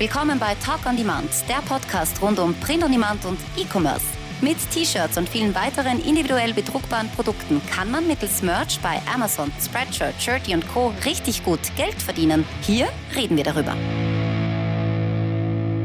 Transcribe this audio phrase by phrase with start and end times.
[0.00, 4.06] Willkommen bei Talk on Demand, der Podcast rund um Print on Demand und E-Commerce.
[4.40, 10.14] Mit T-Shirts und vielen weiteren individuell bedruckbaren Produkten kann man mittels Merch bei Amazon, Spreadshirt,
[10.18, 10.94] Shirty und Co.
[11.04, 12.46] richtig gut Geld verdienen.
[12.62, 13.76] Hier reden wir darüber.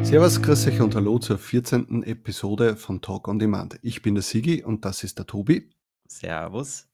[0.05, 2.04] Servus, grüß euch und hallo zur 14.
[2.04, 3.77] Episode von Talk on Demand.
[3.82, 5.70] Ich bin der Sigi und das ist der Tobi.
[6.07, 6.88] Servus.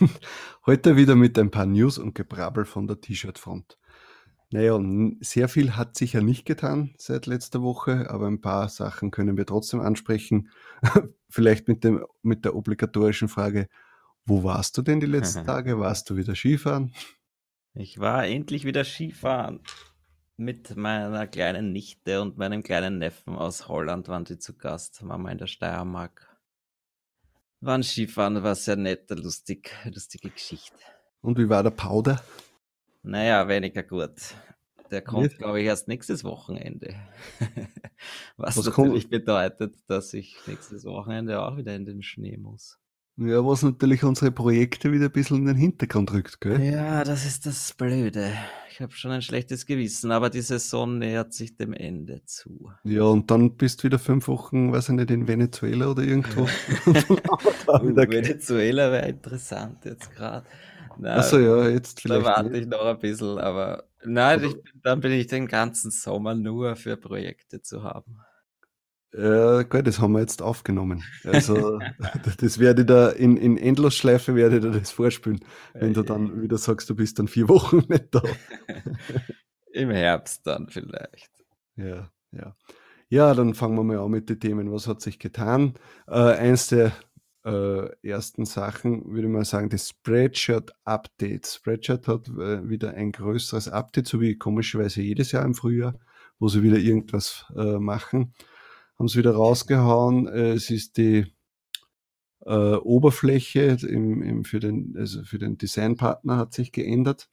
[0.66, 3.78] Heute wieder mit ein paar News und Gebrabbel von der T-Shirt-Front.
[4.54, 4.78] Naja,
[5.18, 9.36] sehr viel hat sich ja nicht getan seit letzter Woche, aber ein paar Sachen können
[9.36, 10.48] wir trotzdem ansprechen.
[11.28, 13.66] Vielleicht mit, dem, mit der obligatorischen Frage,
[14.24, 15.80] wo warst du denn die letzten Tage?
[15.80, 16.94] Warst du wieder Skifahren?
[17.74, 19.58] Ich war endlich wieder Skifahren.
[20.36, 25.32] Mit meiner kleinen Nichte und meinem kleinen Neffen aus Holland waren sie zu Gast, Mama
[25.32, 26.28] in der Steiermark.
[27.60, 30.78] Waren Skifahren, war sehr nett, lustig, lustige Geschichte.
[31.22, 32.22] Und wie war der Powder?
[33.04, 34.34] Naja, weniger gut.
[34.90, 36.94] Der kommt, glaube ich, erst nächstes Wochenende.
[38.36, 39.10] was, was natürlich kommt?
[39.10, 42.78] bedeutet, dass ich nächstes Wochenende auch wieder in den Schnee muss.
[43.16, 46.60] Ja, was natürlich unsere Projekte wieder ein bisschen in den Hintergrund rückt, gell?
[46.60, 48.32] Ja, das ist das Blöde.
[48.70, 52.72] Ich habe schon ein schlechtes Gewissen, aber die Saison nähert sich dem Ende zu.
[52.82, 56.46] Ja, und dann bist du wieder fünf Wochen, weiß ich nicht, in Venezuela oder irgendwo.
[57.66, 60.44] Venezuela wäre interessant jetzt gerade.
[61.02, 62.22] Achso, ja, jetzt vielleicht.
[62.22, 62.62] Da warte nicht.
[62.62, 66.96] ich noch ein bisschen, aber nein, ich, dann bin ich den ganzen Sommer nur für
[66.96, 68.18] Projekte zu haben.
[69.16, 71.04] Ja, gut, das haben wir jetzt aufgenommen.
[71.24, 71.78] Also,
[72.38, 75.40] das werde ich da in, in Endlosschleife werde ich da das vorspielen,
[75.72, 78.22] wenn du dann wieder sagst, du bist dann vier Wochen nicht da.
[79.72, 81.30] Im Herbst dann vielleicht.
[81.76, 82.56] Ja, ja.
[83.08, 84.72] Ja, dann fangen wir mal an mit den Themen.
[84.72, 85.74] Was hat sich getan?
[86.08, 86.90] Äh, eins der
[87.44, 91.46] äh, ersten Sachen würde ich mal sagen, das Spreadshirt-Update.
[91.46, 95.98] Spreadshirt hat äh, wieder ein größeres Update, so wie komischerweise jedes Jahr im Frühjahr,
[96.38, 98.34] wo sie wieder irgendwas äh, machen.
[98.98, 100.26] Haben sie wieder rausgehauen.
[100.26, 101.26] Äh, es ist die
[102.46, 107.28] äh, Oberfläche im, im, für den, also für den Designpartner hat sich geändert.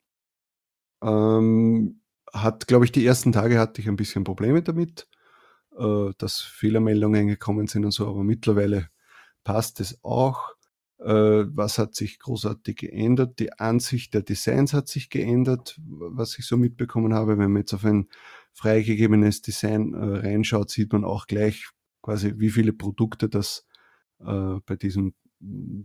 [1.02, 2.02] Ähm,
[2.34, 5.08] hat, glaube ich, die ersten Tage hatte ich ein bisschen Probleme damit,
[5.78, 8.90] äh, dass Fehlermeldungen gekommen sind und so, aber mittlerweile
[9.44, 10.56] passt es auch.
[11.00, 13.40] Äh, was hat sich großartig geändert?
[13.40, 17.40] Die Ansicht der Designs hat sich geändert, was ich so mitbekommen habe.
[17.40, 18.07] Wenn man jetzt auf ein
[18.53, 21.69] freigegebenes Design äh, reinschaut, sieht man auch gleich
[22.03, 23.66] quasi, wie viele Produkte das
[24.19, 25.81] äh, bei diesem mm,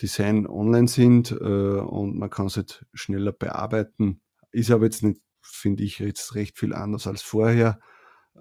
[0.00, 4.20] Design online sind und man kann es halt schneller bearbeiten.
[4.52, 7.80] Ist aber jetzt nicht, finde ich, jetzt recht viel anders als vorher.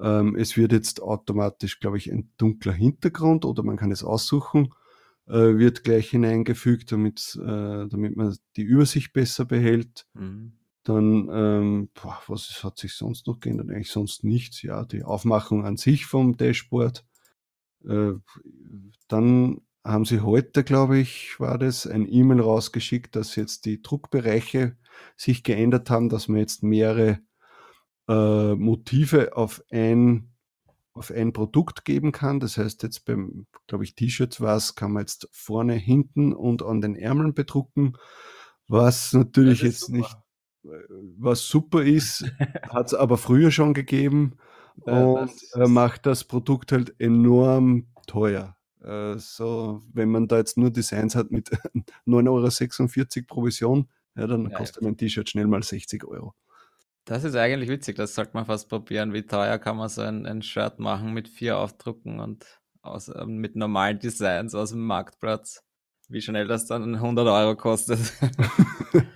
[0.02, 4.74] Ähm, es wird jetzt automatisch, glaube ich, ein dunkler Hintergrund oder man kann es aussuchen,
[5.28, 10.08] äh, wird gleich hineingefügt, damit, äh, damit man die Übersicht besser behält.
[10.14, 10.54] Mhm.
[10.84, 13.70] Dann, ähm, boah, was hat sich sonst noch geändert?
[13.70, 14.62] Eigentlich sonst nichts.
[14.62, 17.06] Ja, die Aufmachung an sich vom Dashboard.
[17.86, 18.14] Äh,
[19.10, 24.78] dann haben sie heute, glaube ich, war das, ein E-Mail rausgeschickt, dass jetzt die Druckbereiche
[25.16, 27.20] sich geändert haben, dass man jetzt mehrere
[28.08, 30.32] äh, Motive auf ein,
[30.94, 32.40] auf ein Produkt geben kann.
[32.40, 36.64] Das heißt, jetzt beim, glaube ich, T-Shirts war es, kann man jetzt vorne, hinten und
[36.64, 37.98] an den Ärmeln bedrucken,
[38.68, 39.98] was natürlich jetzt super.
[39.98, 40.18] nicht,
[40.66, 40.84] äh,
[41.18, 42.26] was super ist,
[42.70, 44.38] hat es aber früher schon gegeben
[44.82, 48.56] und äh, macht das Produkt halt enorm teuer.
[48.82, 51.50] Äh, so, wenn man da jetzt nur Designs hat mit
[52.08, 54.90] 9,46 Euro Provision, ja, dann ja, kostet ja.
[54.90, 56.34] ein T-Shirt schnell mal 60 Euro.
[57.08, 59.14] Das ist eigentlich witzig, das sollte man fast probieren.
[59.14, 62.46] Wie teuer kann man so ein, ein Shirt machen mit vier Aufdrucken und
[62.82, 65.64] aus, äh, mit normalen Designs aus dem Marktplatz?
[66.10, 68.00] Wie schnell das dann 100 Euro kostet.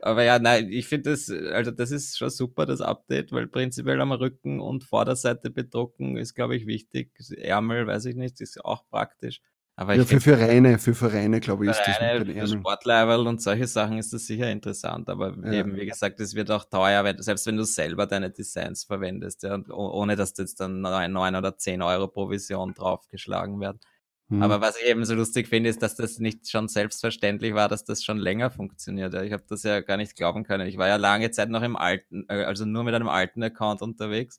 [0.00, 4.00] Aber ja, nein, ich finde das, also das ist schon super, das Update, weil prinzipiell
[4.00, 7.10] am Rücken und Vorderseite bedrucken ist, glaube ich, wichtig.
[7.38, 9.40] Ärmel, weiß ich nicht, ist auch praktisch.
[9.74, 13.66] Aber ja, für Vereine, für Vereine, glaube ich, ist das mit den Sportlevel und solche
[13.66, 15.08] Sachen ist das sicher interessant.
[15.08, 15.52] Aber ja.
[15.52, 19.42] eben, wie gesagt, es wird auch teuer, wenn, selbst wenn du selber deine Designs verwendest,
[19.44, 23.80] ja, ohne dass jetzt dann 9 oder 10 Euro Provision draufgeschlagen werden.
[24.28, 24.42] Hm.
[24.42, 27.84] Aber was ich eben so lustig finde, ist, dass das nicht schon selbstverständlich war, dass
[27.84, 29.14] das schon länger funktioniert.
[29.14, 30.68] Ich habe das ja gar nicht glauben können.
[30.68, 33.80] Ich war ja lange Zeit noch im alten, äh, also nur mit einem alten Account
[33.80, 34.38] unterwegs.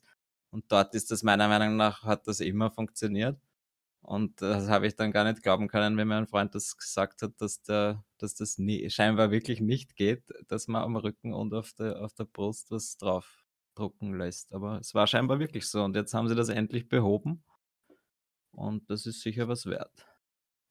[0.50, 3.36] Und dort ist das meiner Meinung nach, hat das immer funktioniert.
[4.04, 7.32] Und das habe ich dann gar nicht glauben können, wenn mein Freund das gesagt hat,
[7.38, 11.72] dass, der, dass das nie, scheinbar wirklich nicht geht, dass man am Rücken und auf
[11.72, 14.52] der, auf der Brust was drauf drucken lässt.
[14.52, 15.82] Aber es war scheinbar wirklich so.
[15.82, 17.42] Und jetzt haben sie das endlich behoben.
[18.50, 20.06] Und das ist sicher was wert.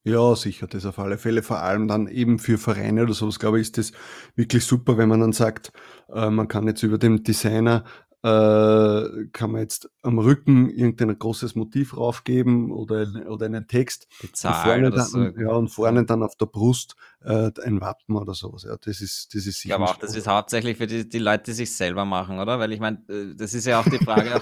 [0.05, 1.41] Ja, sicher, das auf alle Fälle.
[1.43, 3.93] Vor allem dann eben für Vereine oder sowas, glaube ich, ist das
[4.35, 5.71] wirklich super, wenn man dann sagt,
[6.09, 7.85] äh, man kann jetzt über den Designer
[8.23, 14.07] äh, kann man jetzt am Rücken irgendein großes Motiv raufgeben oder, oder einen Text.
[14.21, 15.41] Die Zahl und vorne, dann, so.
[15.41, 18.63] ja, und vorne dann auf der Brust äh, ein Wappen oder sowas.
[18.63, 19.75] Ja, das ist, das ist sicher.
[19.75, 22.59] Ich glaube auch, das ist hauptsächlich für die, die Leute, die sich selber machen, oder?
[22.59, 24.41] Weil ich meine, äh, das ist ja auch die Frage,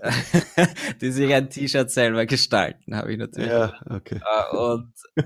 [1.00, 3.50] die sich ein T-Shirt selber gestalten, habe ich natürlich.
[3.50, 4.20] Ja, okay.
[4.52, 5.24] Äh, und äh,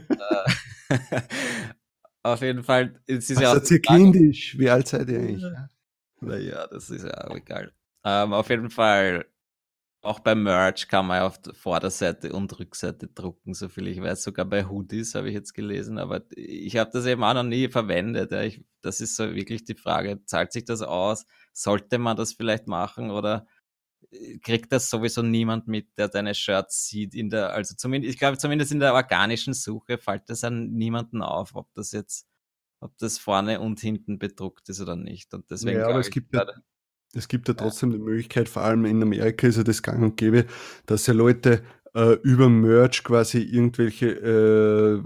[2.23, 3.71] auf jeden Fall, es ist Was ja auch.
[3.71, 4.59] Ihr kindisch?
[4.59, 5.45] Wie alt seid ihr eigentlich?
[6.23, 7.73] Naja, das ist ja auch egal.
[8.05, 9.27] Ähm, auf jeden Fall,
[10.03, 14.25] auch beim Merch kann man ja auf der Vorderseite und Rückseite drucken, soviel ich weiß.
[14.25, 17.69] Sogar bei Hoodies habe ich jetzt gelesen, aber ich habe das eben auch noch nie
[17.69, 18.33] verwendet.
[18.33, 18.43] Ja.
[18.43, 21.27] Ich, das ist so wirklich die Frage, zahlt sich das aus?
[21.53, 23.47] Sollte man das vielleicht machen oder
[24.11, 28.19] äh, kriegt das sowieso niemand mit, der deine Shirts sieht in der, also zumindest, ich
[28.19, 32.27] glaube zumindest in der organischen Suche fällt das an niemanden auf, ob das jetzt,
[32.81, 35.33] ob das vorne und hinten bedruckt ist oder nicht.
[35.33, 36.45] Und deswegen ja, aber es gibt ja,
[37.15, 37.55] es gibt ja.
[37.55, 40.47] trotzdem die Möglichkeit, vor allem in Amerika ist ja das gang und gäbe,
[40.87, 41.63] dass ja Leute
[41.95, 45.03] äh, über Merch quasi irgendwelche äh,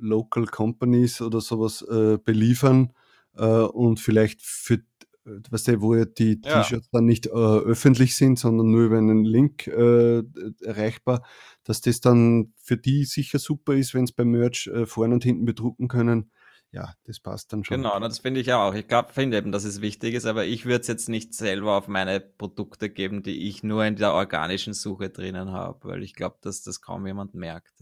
[0.00, 2.92] Local Companies oder sowas äh, beliefern
[3.36, 4.80] äh, und vielleicht für,
[5.24, 9.24] weißt du, wo ja die T-Shirts dann nicht äh, öffentlich sind, sondern nur über einen
[9.24, 10.22] Link äh,
[10.62, 11.24] erreichbar,
[11.62, 15.44] dass das dann für die sicher super ist, wenn es beim Merch vorne und hinten
[15.44, 16.30] bedrucken können
[16.74, 17.76] ja, das passt dann schon.
[17.76, 18.74] Genau, das finde ich auch.
[18.74, 21.76] Ich glaube, finde eben, dass es wichtig ist, aber ich würde es jetzt nicht selber
[21.76, 26.14] auf meine Produkte geben, die ich nur in der organischen Suche drinnen habe, weil ich
[26.14, 27.74] glaube, dass das kaum jemand merkt.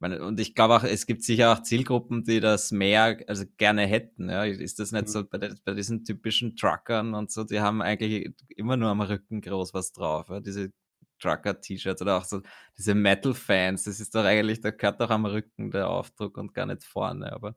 [0.00, 4.28] Und ich glaube auch, es gibt sicher auch Zielgruppen, die das mehr, also gerne hätten.
[4.28, 4.44] Ja.
[4.44, 5.10] Ist das nicht mhm.
[5.10, 9.40] so bei, bei, diesen typischen Truckern und so, die haben eigentlich immer nur am Rücken
[9.40, 10.28] groß was drauf.
[10.28, 10.40] Ja.
[10.40, 10.72] Diese
[11.20, 12.42] Trucker-T-Shirts oder auch so
[12.76, 16.66] diese Metal-Fans, das ist doch eigentlich, da gehört doch am Rücken der Aufdruck und gar
[16.66, 17.32] nicht vorne.
[17.32, 17.56] Aber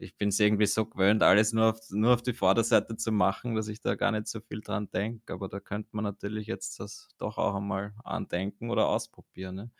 [0.00, 3.54] ich bin es irgendwie so gewöhnt, alles nur auf, nur auf die Vorderseite zu machen,
[3.54, 5.32] dass ich da gar nicht so viel dran denke.
[5.32, 9.56] Aber da könnte man natürlich jetzt das doch auch einmal andenken oder ausprobieren.
[9.56, 9.70] Ne?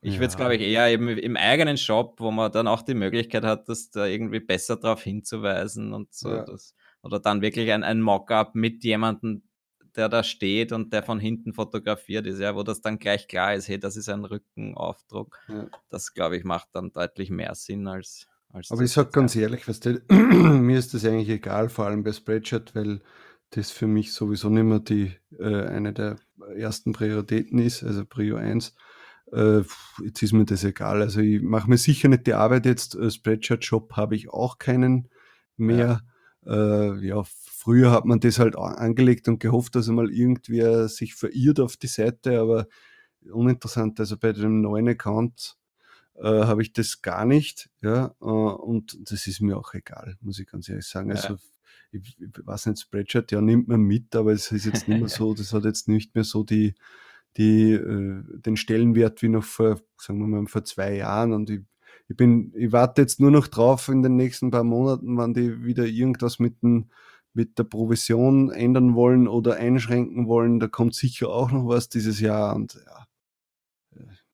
[0.00, 0.20] Ich ja.
[0.20, 3.44] würde es, glaube ich, eher eben im eigenen Shop, wo man dann auch die Möglichkeit
[3.44, 6.30] hat, das da irgendwie besser darauf hinzuweisen und so.
[6.30, 6.44] Ja.
[6.44, 9.42] Das, oder dann wirklich ein, ein Mockup mit jemandem,
[9.96, 13.54] der da steht und der von hinten fotografiert ist, ja, wo das dann gleich klar
[13.54, 15.38] ist, hey, das ist ein Rückenaufdruck.
[15.48, 15.66] Ja.
[15.90, 19.84] Das, glaube ich, macht dann deutlich mehr Sinn als aber ich sage ganz ehrlich, weißt
[19.84, 23.00] du, mir ist das eigentlich egal, vor allem bei Spreadshirt, weil
[23.50, 26.16] das für mich sowieso nicht mehr die, äh, eine der
[26.56, 28.74] ersten Prioritäten ist, also Prio 1.
[29.32, 29.62] Äh,
[30.02, 31.02] jetzt ist mir das egal.
[31.02, 32.94] Also ich mache mir sicher nicht die Arbeit jetzt.
[32.94, 35.08] Äh, Spreadshirt-Shop habe ich auch keinen
[35.56, 36.02] mehr.
[36.46, 36.92] Ja.
[36.94, 41.60] Äh, ja, früher hat man das halt angelegt und gehofft, dass einmal irgendwer sich verirrt
[41.60, 42.66] auf die Seite, aber
[43.30, 44.00] uninteressant.
[44.00, 45.57] Also bei dem neuen Account
[46.20, 47.70] äh, habe ich das gar nicht.
[47.80, 51.10] Ja, äh, und das ist mir auch egal, muss ich ganz ehrlich sagen.
[51.10, 51.36] Also,
[51.90, 55.08] ich, ich weiß nicht, Spreadshirt, ja, nimmt man mit, aber es ist jetzt nicht mehr
[55.08, 56.74] so, das hat jetzt nicht mehr so die,
[57.36, 61.32] die, äh, den Stellenwert wie noch vor, sagen wir mal, vor zwei Jahren.
[61.32, 61.60] Und ich,
[62.08, 65.64] ich bin, ich warte jetzt nur noch drauf in den nächsten paar Monaten, wann die
[65.64, 66.90] wieder irgendwas mit dem,
[67.32, 70.58] mit der Provision ändern wollen oder einschränken wollen.
[70.58, 73.06] Da kommt sicher auch noch was dieses Jahr und ja,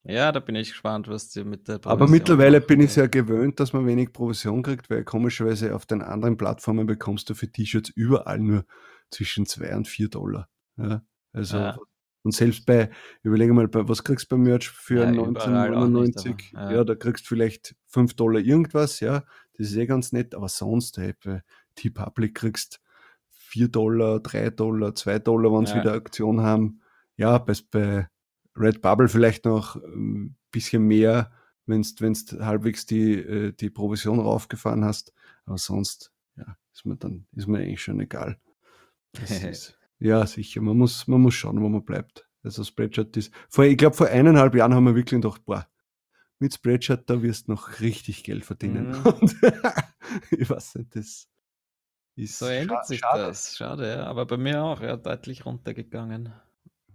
[0.07, 3.07] ja, da bin ich gespannt, was dir mit der Provision Aber mittlerweile bin ich sehr
[3.07, 7.51] gewöhnt, dass man wenig Provision kriegt, weil komischerweise auf den anderen Plattformen bekommst du für
[7.51, 8.65] T-Shirts überall nur
[9.09, 10.47] zwischen zwei und vier Dollar.
[10.77, 11.01] Ja,
[11.33, 11.77] also ja.
[12.23, 12.89] Und selbst bei,
[13.21, 16.53] überlege mal, bei, was kriegst du bei Merch für ja, 1999?
[16.53, 16.71] ja.
[16.71, 16.83] ja.
[16.83, 19.23] da kriegst du vielleicht fünf Dollar irgendwas, ja,
[19.57, 21.43] das ist eh ganz nett, aber sonst, hey, bei
[21.75, 22.81] T-Public kriegst
[23.29, 26.81] vier Dollar, drei Dollar, zwei Dollar, wenn sie wieder Aktion haben.
[27.15, 28.09] Ja, bei, bei
[28.55, 31.31] Red Bubble vielleicht noch ein ähm, bisschen mehr,
[31.65, 35.13] wenn du halbwegs die, äh, die Provision raufgefahren hast.
[35.45, 38.39] Aber sonst, ja, ist mir dann, ist mir eigentlich schon egal.
[39.21, 40.61] Ist, ja, sicher.
[40.61, 42.27] Man muss, man muss schauen, wo man bleibt.
[42.43, 45.67] Also Spreadshirt ist, vor, ich glaube, vor eineinhalb Jahren haben wir wirklich gedacht, boah,
[46.37, 48.89] mit Spreadshirt, da wirst du noch richtig Geld verdienen.
[48.89, 49.05] Mhm.
[49.05, 49.35] Und
[50.31, 51.27] ich weiß nicht, das
[52.15, 52.39] ist.
[52.39, 53.23] So ändert sich schade.
[53.23, 53.57] das.
[53.57, 54.05] Schade, ja.
[54.05, 56.33] Aber bei mir auch, ja, deutlich runtergegangen.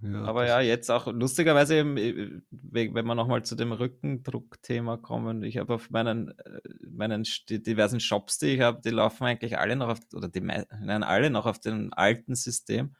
[0.02, 5.58] Ja, Aber ja, jetzt auch lustigerweise, äh, wenn wir nochmal zu dem Rückendruckthema kommen, ich
[5.58, 9.88] habe auf meinen, äh, meinen diversen Shops, die ich habe, die laufen eigentlich alle noch
[9.88, 12.94] auf, oder die nein, alle noch auf dem alten System.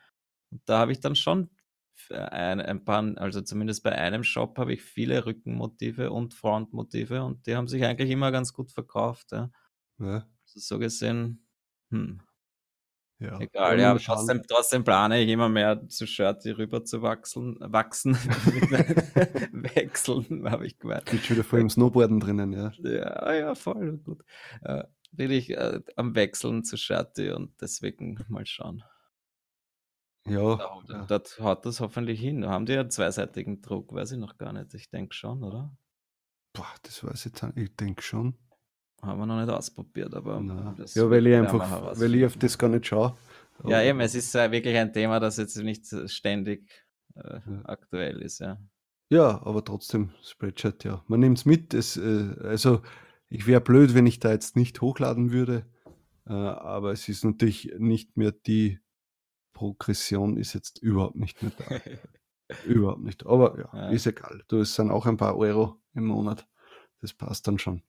[0.51, 1.51] Und da habe ich dann schon
[2.11, 7.47] ein, ein paar, also zumindest bei einem Shop habe ich viele Rückenmotive und Frontmotive und
[7.47, 9.33] die haben sich eigentlich immer ganz gut verkauft.
[9.33, 9.51] Ja.
[9.99, 10.27] ja.
[10.45, 11.47] Also so gesehen,
[11.91, 12.21] hm,
[13.21, 13.39] ja.
[13.39, 18.15] Egal, ja, aber trotzdem, trotzdem plane ich immer mehr zu Shirty rüber zu wachsen, wachsen,
[19.53, 21.07] wechseln, habe ich gemeint.
[21.07, 22.73] Geht schon wieder vor dem Snowboarden drinnen, ja.
[22.79, 24.25] Ja, ja, voll gut.
[24.63, 28.83] Äh, bin ich äh, am Wechseln zu Shirty und deswegen mal schauen.
[30.27, 31.05] Ja, Da, ja.
[31.07, 32.47] dort haut das hoffentlich hin.
[32.47, 33.93] Haben die einen zweiseitigen Druck?
[33.93, 34.75] Weiß ich noch gar nicht.
[34.75, 35.77] Ich denke schon, oder?
[36.53, 37.57] Boah, das weiß ich jetzt.
[37.57, 38.35] Ich denke schon.
[39.03, 40.41] Haben wir noch nicht ausprobiert, aber
[40.95, 43.17] Ja, weil ich einfach, weil ich auf das gar nicht schaue.
[43.65, 46.71] Ja, Aber- eben, es ist äh, wirklich ein Thema, das jetzt nicht ständig
[47.15, 47.63] äh, Ja.
[47.65, 48.59] aktuell ist, ja.
[49.11, 51.03] Ja, aber trotzdem, Spreadshirt, ja.
[51.09, 51.75] Man nimmt es mit.
[51.75, 52.83] Es, äh, also,
[53.29, 55.67] ich wäre blöd, wenn ich da jetzt nicht hochladen würde.
[56.27, 58.79] Äh, aber es ist natürlich nicht mehr die
[59.53, 61.65] Progression, ist jetzt überhaupt nicht mehr da.
[62.67, 63.27] überhaupt nicht.
[63.27, 63.89] Aber ja, Ja.
[63.91, 64.43] ist egal.
[64.49, 66.47] Du, es sind auch ein paar Euro im Monat.
[67.01, 67.83] Das passt dann schon.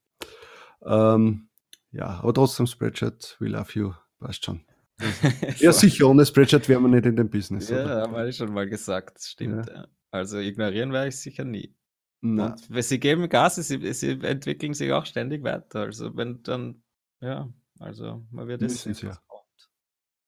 [0.86, 1.50] Ähm,
[1.92, 3.94] ja, aber trotzdem, Spreadshirt, we love you.
[4.20, 4.66] Passt schon.
[5.58, 7.70] Ja, sicher, ohne Spreadshirt wären wir nicht in dem Business.
[7.70, 8.02] Ja, oder?
[8.02, 9.68] haben wir schon mal gesagt, stimmt.
[9.68, 9.88] Ja.
[10.12, 11.76] Also ignorieren werde ich sicher nie.
[12.22, 15.82] Na, Und weil sie geben Gas, sie, sie entwickeln sich auch ständig weiter.
[15.82, 16.84] Also wenn dann,
[17.20, 19.20] ja, also man wird es sehen, ja.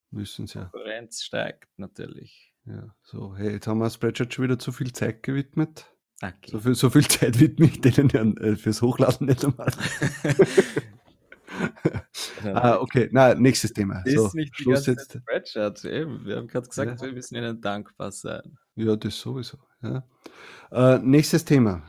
[0.10, 0.66] müssen sie ja.
[0.66, 2.54] Konkurrenz steigt natürlich.
[2.66, 5.93] Ja, so, hey, jetzt haben wir Spreadshirt schon wieder zu viel Zeit gewidmet.
[6.24, 6.52] Okay.
[6.52, 9.72] So viel, so viel Zeit widme ich denen äh, fürs Hochladen nicht einmal.
[12.54, 14.02] ah, okay, na, nächstes Thema.
[14.06, 15.18] Das So, ist nicht die Schluss ganze jetzt.
[15.18, 15.86] Spreadshirt.
[15.86, 17.08] Eben, wir haben gerade gesagt, Ja.
[17.08, 18.58] wir müssen ihnen dankbar sein.
[18.76, 19.58] Ja, das sowieso.
[19.82, 20.04] Ja.
[20.72, 21.84] Äh, nächstes Thema.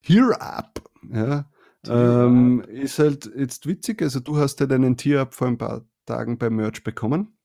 [0.00, 0.82] Here Up.
[1.10, 1.48] Ja.
[1.86, 4.02] Ähm, ist halt jetzt witzig.
[4.02, 7.38] Also, du hast ja deinen Tier-Up vor ein paar Tagen beim Merch bekommen.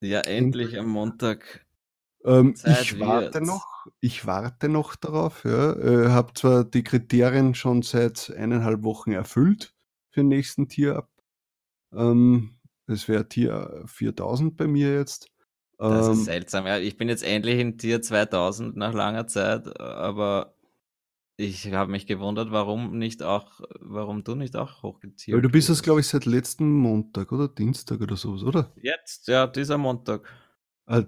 [0.00, 1.66] Ja, endlich am Montag.
[2.24, 3.46] Ähm, ich warte wird's.
[3.46, 3.66] noch,
[4.00, 5.44] ich warte noch darauf.
[5.44, 5.72] Ja.
[5.72, 9.74] Äh, habe zwar die Kriterien schon seit eineinhalb Wochen erfüllt
[10.10, 11.10] für den nächsten Tier ab.
[11.92, 15.28] Ähm, das wäre Tier 4000 bei mir jetzt.
[15.78, 16.66] Das Ähm, ist seltsam.
[16.66, 20.54] Ja, ich bin jetzt endlich in Tier 2000 nach langer Zeit, aber
[21.36, 25.70] ich habe mich gewundert, warum nicht auch, warum du nicht auch hochgetiert weil du bist
[25.70, 28.72] es, glaube ich, seit letzten Montag oder Dienstag oder sowas, oder?
[28.76, 30.28] Jetzt, ja, dieser Montag.
[30.86, 31.04] Äh,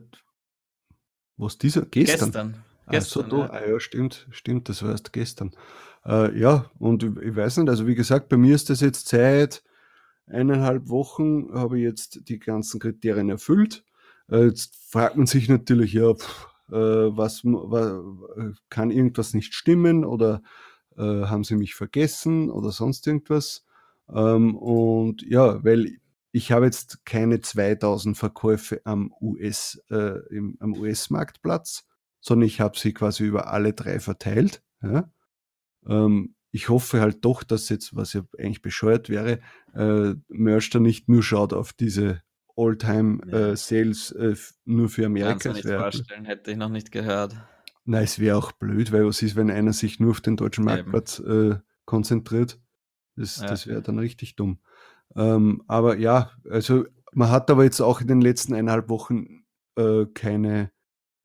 [1.37, 1.85] was dieser?
[1.87, 2.33] Gestern?
[2.33, 2.63] Gestern.
[2.87, 3.50] Ah, Gestern, so, ja.
[3.50, 5.53] ah, ja, stimmt, stimmt, das war erst gestern.
[6.05, 9.09] Äh, ja, und ich, ich weiß nicht, also wie gesagt, bei mir ist das jetzt
[9.09, 9.62] seit
[10.26, 13.85] eineinhalb Wochen, habe ich jetzt die ganzen Kriterien erfüllt.
[14.31, 18.03] Äh, jetzt fragt man sich natürlich, ja, pff, äh, was, mu- wa,
[18.71, 20.43] kann irgendwas nicht stimmen oder
[20.97, 23.64] äh, haben sie mich vergessen oder sonst irgendwas.
[24.12, 25.99] Ähm, und ja, weil
[26.33, 31.87] ich habe jetzt keine 2000 Verkäufe am US, äh, im, am US-Marktplatz,
[32.25, 34.62] sondern ich habe sie quasi über alle drei verteilt.
[34.83, 35.12] Ja?
[35.87, 39.40] Ähm, ich hoffe halt doch, dass jetzt, was ja eigentlich bescheuert wäre,
[39.75, 42.23] äh, Merch da nicht nur schaut auf diese
[42.57, 45.49] All-Time-Sales äh, f- nur für Kannst Amerika.
[45.52, 47.37] du Es nicht vorstellen, hätte ich noch nicht gehört.
[47.85, 50.64] Nein, es wäre auch blöd, weil was ist, wenn einer sich nur auf den deutschen.
[50.64, 52.59] Marktplatz äh, konzentriert?
[53.16, 53.47] Das, Ja.
[53.49, 54.61] das wäre dann richtig dumm.
[55.16, 59.45] Ähm, aber ja, also man hat aber jetzt auch in den letzten eineinhalb Wochen
[59.76, 60.71] äh, keine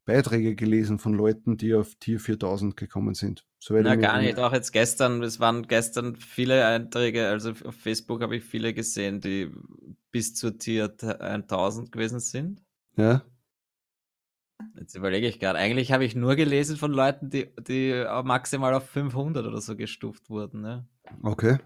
[0.09, 3.45] Beiträge gelesen von Leuten, die auf Tier 4000 gekommen sind.
[3.59, 4.39] Soweit Na, gar nicht.
[4.39, 9.21] Auch jetzt gestern, es waren gestern viele Einträge, also auf Facebook habe ich viele gesehen,
[9.21, 9.51] die
[10.11, 12.63] bis zur Tier 1000 gewesen sind.
[12.95, 13.23] Ja,
[14.77, 15.59] Jetzt überlege ich gerade.
[15.59, 20.29] Eigentlich habe ich nur gelesen von Leuten, die, die maximal auf 500 oder so gestuft
[20.29, 20.61] wurden.
[20.61, 20.87] Ne?
[21.23, 21.57] okay.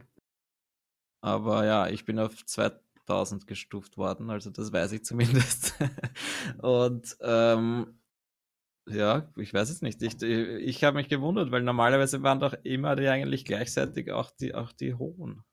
[1.21, 5.73] Aber ja, ich bin auf 2000 gestuft worden, also das weiß ich zumindest.
[6.61, 7.97] Und ähm,
[8.87, 10.01] ja, ich weiß es nicht.
[10.01, 14.53] Ich, ich habe mich gewundert, weil normalerweise waren doch immer die eigentlich gleichzeitig auch die,
[14.53, 15.43] auch die hohen.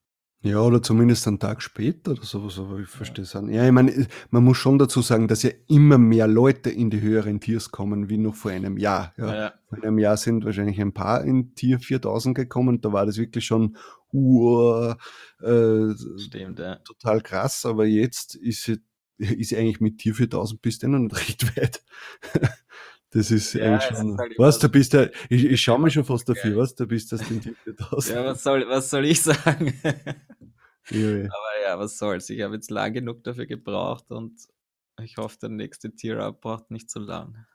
[0.42, 3.56] Ja, oder zumindest einen Tag später oder sowas, aber ich verstehe es auch nicht.
[3.56, 7.02] Ja, ich meine, man muss schon dazu sagen, dass ja immer mehr Leute in die
[7.02, 9.12] höheren Tiers kommen, wie noch vor einem Jahr.
[9.18, 9.34] Ja.
[9.34, 9.52] Ja.
[9.68, 13.44] Vor einem Jahr sind wahrscheinlich ein paar in Tier 4000 gekommen, da war das wirklich
[13.44, 13.76] schon
[14.14, 14.94] uh,
[15.42, 16.76] äh, Stimmt, ja.
[16.76, 18.78] total krass, aber jetzt ist sie,
[19.18, 21.84] ist eigentlich mit Tier 4000 bist du noch nicht recht weit.
[23.12, 26.28] Das ist Ja, eigentlich schon, halt du bist ja, ich, ich schaue mich schon fast
[26.28, 28.16] dafür, was, du bist das den Tier 4000.
[28.16, 29.74] Ja, was soll, was soll ich sagen?
[29.84, 32.30] Aber ja, was soll's.
[32.30, 34.48] Ich habe jetzt lang genug dafür gebraucht und
[35.02, 37.46] ich hoffe, der nächste Tier-Up braucht nicht so lang.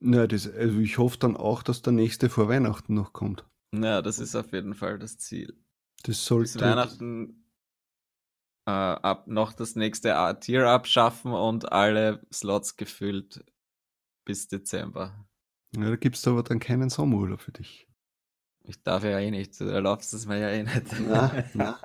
[0.00, 3.44] Na, das, also ich hoffe dann auch, dass der nächste vor Weihnachten noch kommt.
[3.74, 5.54] Ja, das ist auf jeden Fall das Ziel.
[6.02, 6.60] Das Bis sollte.
[6.60, 7.44] Weihnachten
[8.66, 13.44] äh, ab noch das nächste A- Tier-Up schaffen und alle Slots gefüllt
[14.30, 15.26] bis Dezember.
[15.76, 17.88] Ja, da gibt es aber dann keinen Sommerurlaub für dich.
[18.62, 20.86] Ich darf ja eh nicht, du erlaubst es mir ja eh nicht.
[21.08, 21.78] Na, na.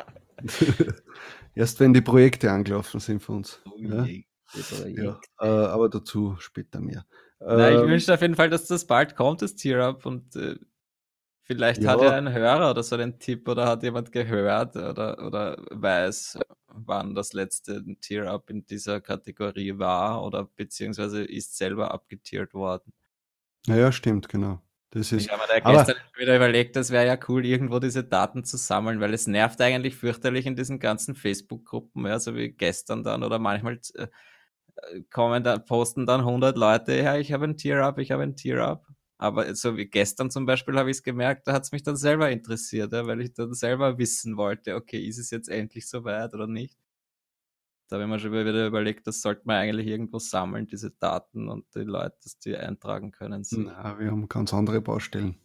[1.56, 3.64] Erst wenn die Projekte angelaufen sind für uns.
[3.78, 5.20] Ja, ja.
[5.40, 7.08] Äh, aber dazu später mehr.
[7.40, 10.56] Na, ich Ähm, wünsche auf jeden Fall, dass das bald kommt, das Tier-Up und äh,
[11.46, 11.92] vielleicht Ja.
[11.92, 16.40] hat ja ein Hörer oder so den Tipp oder hat jemand gehört oder, oder weiß,
[16.68, 22.92] wann das letzte Tier-Up in dieser Kategorie war oder beziehungsweise ist selber abgetiert worden.
[23.68, 24.62] Naja, stimmt, genau.
[24.92, 28.04] Das ist, ich habe mir da gestern wieder überlegt, das wäre ja cool, irgendwo diese
[28.04, 32.50] Daten zu sammeln, weil es nervt eigentlich fürchterlich in diesen ganzen Facebook-Gruppen, ja, so wie
[32.50, 34.08] gestern dann oder manchmal äh,
[35.12, 38.86] kommen da, posten dann 100 Leute, ja, ich habe ein Tier-Up, ich habe ein Tier-Up.
[39.18, 41.96] Aber so wie gestern zum Beispiel habe ich es gemerkt, da hat es mich dann
[41.96, 46.34] selber interessiert, ja, weil ich dann selber wissen wollte, okay, ist es jetzt endlich soweit
[46.34, 46.78] oder nicht?
[47.88, 51.50] Da habe ich mir schon wieder überlegt, das sollte man eigentlich irgendwo sammeln, diese Daten
[51.50, 53.46] und die Leute, dass die eintragen können.
[53.52, 55.36] Na, wir haben ganz andere Baustellen.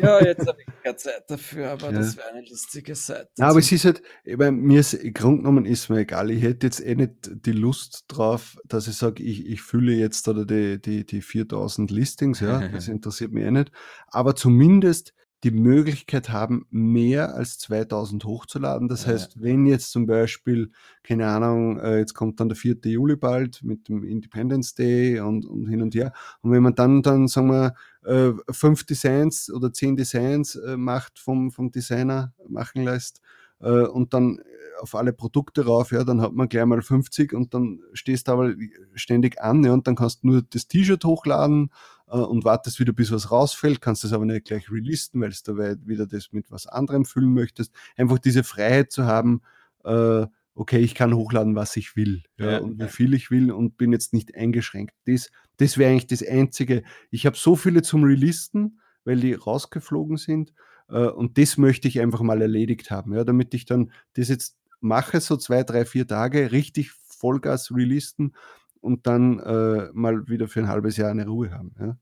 [0.00, 1.98] Ja, jetzt habe ich keine Zeit dafür, aber ja.
[1.98, 3.30] das wäre eine lustige Seite.
[3.38, 6.30] Ja, aber es ist halt, ich meine, mir ist, im Grunde genommen ist mir egal.
[6.30, 10.28] Ich hätte jetzt eh nicht die Lust drauf, dass ich sage, ich, ich fülle jetzt
[10.28, 13.70] oder die, die, die 4000 Listings, ja, das interessiert mich eh nicht.
[14.08, 18.88] Aber zumindest die Möglichkeit haben, mehr als 2000 hochzuladen.
[18.88, 19.12] Das ja.
[19.12, 20.70] heißt, wenn jetzt zum Beispiel,
[21.02, 22.78] keine Ahnung, äh, jetzt kommt dann der 4.
[22.84, 26.14] Juli bald mit dem Independence Day und, und hin und her.
[26.40, 31.18] Und wenn man dann, dann sagen wir, äh, fünf Designs oder zehn Designs äh, macht
[31.18, 33.20] vom, vom Designer machen lässt
[33.60, 34.40] und dann
[34.80, 38.32] auf alle Produkte rauf, ja, dann hat man gleich mal 50 und dann stehst du
[38.32, 38.52] aber
[38.94, 41.70] ständig an, ja, und dann kannst du nur das T-Shirt hochladen
[42.08, 45.56] äh, und wartest wieder, bis was rausfällt, kannst das aber nicht gleich releasen, weil du
[45.86, 47.72] wieder das mit was anderem füllen möchtest.
[47.96, 49.42] Einfach diese Freiheit zu haben,
[49.84, 53.50] äh, okay, ich kann hochladen, was ich will ja, ja, und wie viel ich will
[53.50, 54.94] und bin jetzt nicht eingeschränkt.
[55.06, 56.82] Das, das wäre eigentlich das Einzige.
[57.10, 60.52] Ich habe so viele zum Releasen, weil die rausgeflogen sind
[60.88, 64.56] äh, und das möchte ich einfach mal erledigt haben, ja, damit ich dann das jetzt
[64.80, 68.34] mache, so zwei, drei, vier Tage richtig Vollgas releasen
[68.80, 71.74] und dann äh, mal wieder für ein halbes Jahr eine Ruhe haben.
[71.80, 71.96] Ja,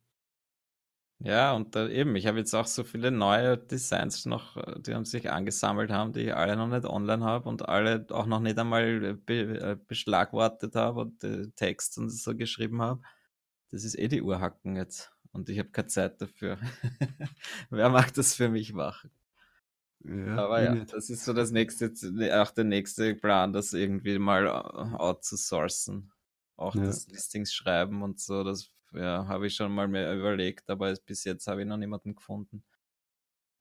[1.22, 4.94] ja und äh, eben, ich habe jetzt auch so viele neue Designs noch, äh, die
[4.94, 8.40] haben sich angesammelt haben, die ich alle noch nicht online habe und alle auch noch
[8.40, 13.02] nicht einmal äh, be äh, beschlagwortet habe und äh, Text und so geschrieben habe.
[13.70, 16.58] Das ist eh die Urhacken jetzt und ich habe keine Zeit dafür.
[17.70, 19.10] Wer macht das für mich machen?
[20.04, 20.92] Ja, Aber ja, nicht.
[20.92, 21.92] das ist so das nächste,
[22.34, 26.12] auch der nächste Plan, das irgendwie mal outzusourcen
[26.56, 26.84] auch ja.
[26.84, 31.24] das Listings schreiben und so, das ja, habe ich schon mal mehr überlegt, aber bis
[31.24, 32.62] jetzt habe ich noch niemanden gefunden.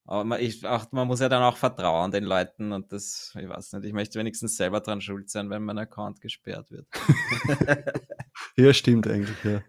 [0.05, 3.47] Aber man, ich, auch, man muss ja dann auch vertrauen den Leuten und das, ich
[3.47, 6.87] weiß nicht, ich möchte wenigstens selber dran schuld sein, wenn mein Account gesperrt wird.
[8.57, 9.61] ja, stimmt eigentlich, ja.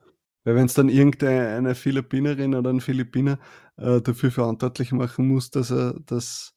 [0.45, 3.39] Weil wenn es dann irgendeine Philippinerin oder ein Philippiner
[3.77, 6.55] äh, dafür verantwortlich machen muss, dass er, dass,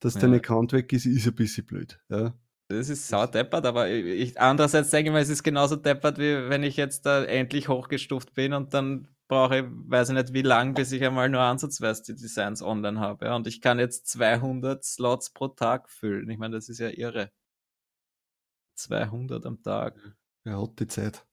[0.00, 0.20] dass ja.
[0.20, 1.98] dein Account weg ist, ist ein bisschen blöd.
[2.08, 2.34] Ja.
[2.78, 6.48] Das ist sau deppert, aber ich, andererseits denke ich mal, es ist genauso deppert, wie
[6.48, 10.42] wenn ich jetzt da endlich hochgestuft bin und dann brauche ich, weiß ich nicht wie
[10.42, 13.26] lang, bis ich einmal nur ansatzweise die Designs online habe.
[13.26, 13.36] Ja?
[13.36, 16.28] Und ich kann jetzt 200 Slots pro Tag füllen.
[16.30, 17.30] Ich meine, das ist ja irre.
[18.74, 19.94] 200 am Tag.
[20.44, 21.26] Wer hat die Zeit?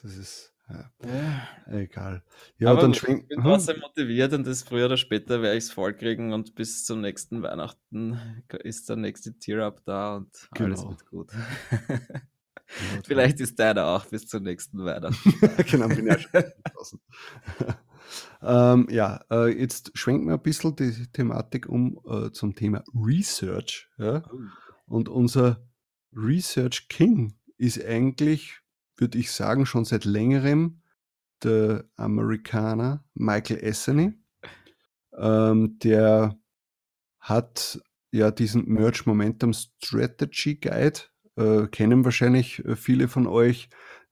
[0.00, 1.48] Das ist ja.
[1.66, 2.22] Egal.
[2.58, 3.22] Ja, Aber dann schwingt.
[3.22, 3.82] Ich bin trotzdem hm?
[3.82, 8.18] motiviert und das früher oder später werde ich es vollkriegen und bis zum nächsten Weihnachten
[8.64, 10.66] ist der nächste Tier-Up da und genau.
[10.66, 11.32] alles wird gut.
[13.04, 15.34] Vielleicht ist deiner auch bis zum nächsten Weihnachten.
[15.70, 16.42] genau, bin ja schon
[18.42, 23.88] ähm, ja, äh, jetzt schwenken wir ein bisschen die Thematik um äh, zum Thema Research.
[23.98, 24.24] Ja?
[24.32, 24.38] Oh.
[24.86, 25.64] Und unser
[26.12, 28.60] Research King ist eigentlich
[28.96, 30.80] würde ich sagen, schon seit längerem
[31.42, 34.14] der Amerikaner Michael Essany.
[35.16, 36.36] Ähm, der
[37.20, 37.80] hat
[38.10, 41.00] ja diesen Merge Momentum Strategy Guide,
[41.36, 43.68] äh, kennen wahrscheinlich äh, viele von euch,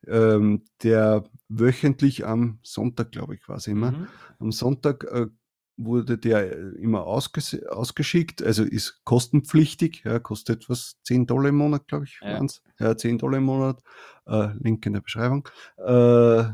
[0.07, 4.09] ähm, der wöchentlich am Sonntag, glaube ich, war es immer, mhm.
[4.39, 5.27] am Sonntag äh,
[5.77, 11.57] wurde der äh, immer ausges ausgeschickt, also ist kostenpflichtig, ja, kostet was 10 Dollar im
[11.57, 12.41] Monat, glaube ich, ja.
[12.79, 13.83] Ja, 10 Dollar im Monat,
[14.27, 15.49] äh, Link in der Beschreibung.
[15.79, 16.45] Äh,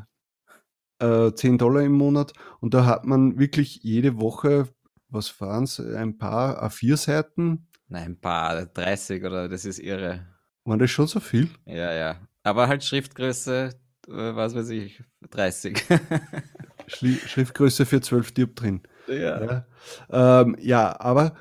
[1.01, 4.69] äh, 10 Dollar im Monat und da hat man wirklich jede Woche,
[5.09, 7.67] was waren es, ein paar A4-Seiten?
[7.89, 10.27] Nein, ein paar, 30 oder das ist irre.
[10.65, 11.49] War das schon so viel?
[11.67, 12.17] Ja, ja.
[12.43, 13.71] Aber halt Schriftgröße,
[14.09, 15.85] äh, was weiß ich, 30.
[16.87, 18.83] Schriftgröße für 12 drin.
[19.11, 19.65] Ja.
[20.11, 21.35] Ja, ähm, ja, aber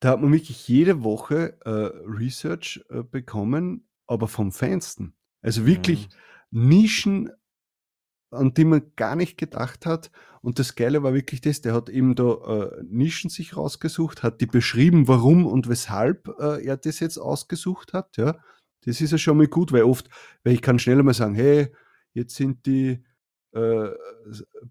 [0.00, 1.70] da hat man wirklich jede Woche äh,
[2.08, 5.14] Research äh, bekommen, aber vom Feinsten.
[5.42, 6.08] Also wirklich
[6.50, 6.68] mhm.
[6.68, 7.30] Nischen,
[8.30, 10.10] an die man gar nicht gedacht hat.
[10.40, 14.40] Und das Geile war wirklich das, der hat eben da äh, Nischen sich rausgesucht, hat
[14.40, 18.16] die beschrieben, warum und weshalb äh, er das jetzt ausgesucht hat.
[18.16, 18.36] Ja,
[18.84, 20.08] das ist ja schon mal gut, weil oft,
[20.42, 21.72] weil ich kann schneller mal sagen, hey,
[22.12, 23.04] jetzt sind die
[23.52, 23.90] äh,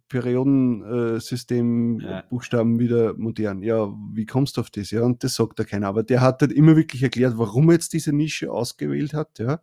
[0.10, 2.22] Periodensystem ja.
[2.30, 3.62] Buchstaben wieder modern.
[3.62, 4.91] Ja, wie kommst du auf das?
[4.91, 5.88] Ja, und das sagt da keiner.
[5.88, 9.62] Aber der hat halt immer wirklich erklärt, warum er jetzt diese Nische ausgewählt hat, ja.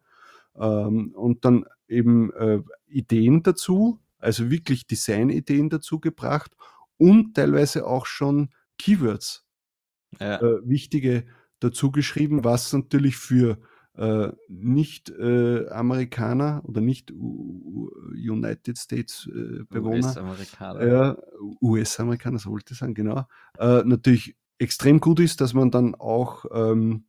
[0.56, 6.56] Ähm, und dann eben äh, Ideen dazu, also wirklich Design-Ideen dazu gebracht
[6.96, 9.46] und teilweise auch schon Keywords,
[10.20, 10.40] ja.
[10.40, 11.24] äh, wichtige
[11.60, 13.58] dazu geschrieben, was natürlich für
[13.98, 21.18] äh, Nicht-Amerikaner äh, oder nicht United States äh, Bewohner, US-Amerikaner,
[21.60, 23.26] US-Amerikaner sollte sagen, genau,
[23.58, 27.04] äh, natürlich extrem gut ist, dass man dann auch ähm,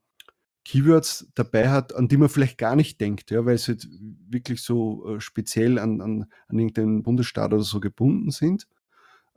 [0.65, 3.77] Keywords dabei hat, an die man vielleicht gar nicht denkt, ja, weil sie
[4.29, 8.67] wirklich so äh, speziell an, an, an irgendeinen Bundesstaat oder so gebunden sind.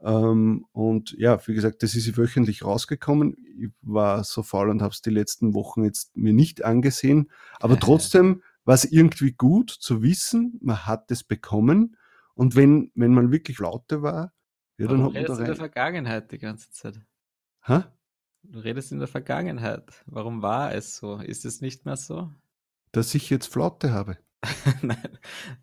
[0.03, 3.37] Ähm, und ja, wie gesagt, das ist wöchentlich rausgekommen.
[3.57, 7.31] Ich war so faul und habe es die letzten Wochen jetzt mir nicht angesehen.
[7.59, 11.95] Aber trotzdem war es irgendwie gut zu wissen, man hat es bekommen.
[12.33, 14.33] Und wenn, wenn man wirklich lauter war,
[14.77, 15.39] ja, dann hat man da rein.
[15.39, 16.99] in der Vergangenheit die ganze Zeit.
[17.61, 17.83] Hä?
[18.43, 20.03] Du redest in der Vergangenheit.
[20.05, 21.17] Warum war es so?
[21.17, 22.29] Ist es nicht mehr so?
[22.91, 24.17] Dass ich jetzt Flaute habe.
[24.81, 25.17] Nein,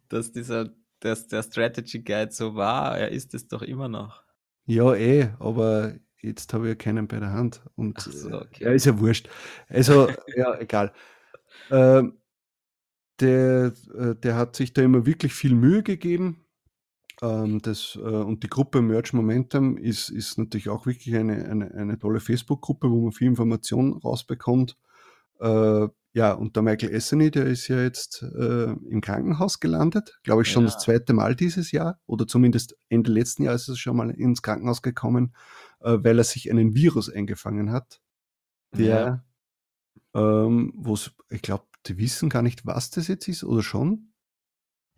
[0.09, 4.23] dass dieser, dass der Strategy Guide so war, er ist es doch immer noch.
[4.71, 7.61] Ja, eh, aber jetzt habe ich ja keinen bei der Hand.
[7.75, 8.65] Und so, äh, okay.
[8.65, 9.29] ja, ist ja wurscht.
[9.69, 10.93] Also, ja, egal.
[11.73, 12.21] Ähm,
[13.19, 16.47] der, äh, der hat sich da immer wirklich viel Mühe gegeben.
[17.21, 21.75] Ähm, das, äh, und die Gruppe Merch Momentum ist, ist natürlich auch wirklich eine, eine,
[21.75, 24.79] eine tolle Facebook-Gruppe, wo man viel Information rausbekommt.
[25.41, 30.43] Äh, ja, und der Michael Esseny, der ist ja jetzt äh, im Krankenhaus gelandet, glaube
[30.43, 30.71] ich schon ja.
[30.71, 34.43] das zweite Mal dieses Jahr oder zumindest Ende letzten Jahres ist er schon mal ins
[34.43, 35.35] Krankenhaus gekommen,
[35.81, 38.01] äh, weil er sich einen Virus eingefangen hat,
[38.77, 39.25] der,
[40.15, 40.47] ja.
[40.47, 44.10] ähm, wo ich glaube, die wissen gar nicht, was das jetzt ist oder schon.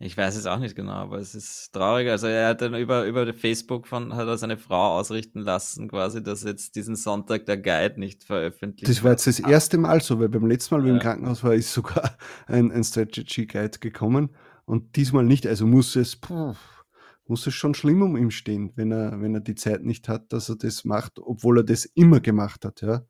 [0.03, 2.09] Ich weiß es auch nicht genau, aber es ist traurig.
[2.09, 6.21] Also er hat dann über, über Facebook von, hat er seine Frau ausrichten lassen, quasi,
[6.21, 10.19] dass jetzt diesen Sonntag der Guide nicht veröffentlicht Das war jetzt das erste Mal so,
[10.19, 10.87] weil beim letzten Mal, ja.
[10.87, 14.35] wie im Krankenhaus war, ist sogar ein, ein Strategy Guide gekommen
[14.65, 15.47] und diesmal nicht.
[15.47, 16.53] Also muss es, puh,
[17.25, 20.33] muss es schon schlimm um ihn stehen, wenn er, wenn er die Zeit nicht hat,
[20.33, 23.05] dass er das macht, obwohl er das immer gemacht hat, ja.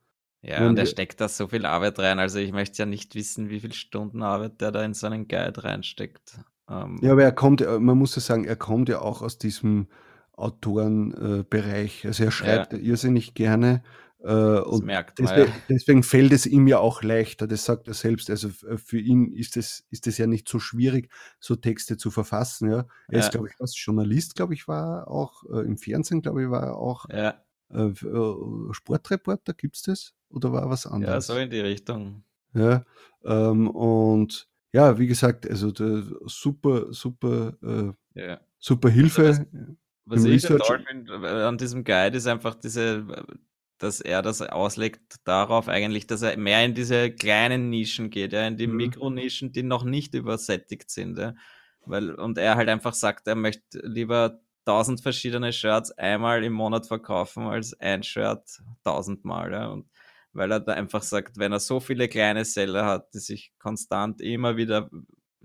[0.45, 2.19] Ja, und, und er steckt da so viel Arbeit rein.
[2.19, 5.27] Also ich möchte ja nicht wissen, wie viele Stunden Arbeit der da in so einen
[5.27, 6.38] Guide reinsteckt.
[6.69, 9.38] Ähm, ja, aber er kommt, äh, man muss ja sagen, er kommt ja auch aus
[9.38, 9.88] diesem
[10.34, 12.06] Autorenbereich.
[12.06, 12.80] Äh, also er schreibt ja.
[12.80, 13.84] irrsinnig gerne.
[14.23, 15.62] Äh, und merkt man, deswegen, ja.
[15.67, 18.30] deswegen, fällt es ihm ja auch leichter, das sagt er selbst.
[18.30, 22.10] Also äh, für ihn ist es, ist es ja nicht so schwierig, so Texte zu
[22.10, 22.71] verfassen.
[22.71, 22.86] Ja.
[23.10, 23.19] Er ja.
[23.19, 26.63] ist, glaube ich, was Journalist, glaube ich, war auch äh, im Fernsehen, glaube ich, war
[26.63, 27.06] er auch.
[27.10, 27.43] Ja.
[27.69, 27.93] Äh,
[28.71, 30.13] Sportreporter, gibt es das?
[30.30, 31.28] Oder war was anderes?
[31.28, 32.23] Ja, so in die Richtung.
[32.54, 32.86] Ja,
[33.26, 35.71] ähm, und ja, wie gesagt, also
[36.25, 38.41] super, super, äh, ja.
[38.59, 39.27] super Hilfe.
[39.27, 39.45] Also
[40.05, 43.05] was, was ich toll finde an diesem Guide ist einfach diese,
[43.77, 48.47] dass er das auslegt darauf eigentlich, dass er mehr in diese kleinen Nischen geht, ja,
[48.47, 48.77] in die mhm.
[48.77, 51.17] Mikronischen, die noch nicht übersättigt sind.
[51.17, 51.36] Ja.
[51.86, 56.88] Weil, und er halt einfach sagt, er möchte lieber tausend verschiedene Shirts einmal im Monat
[56.88, 59.51] verkaufen als ein Shirt tausendmal.
[59.51, 59.67] Ja.
[59.67, 59.89] Und
[60.34, 64.22] weil er da einfach sagt, wenn er so viele kleine Seller hat, die sich konstant
[64.22, 64.89] immer wieder,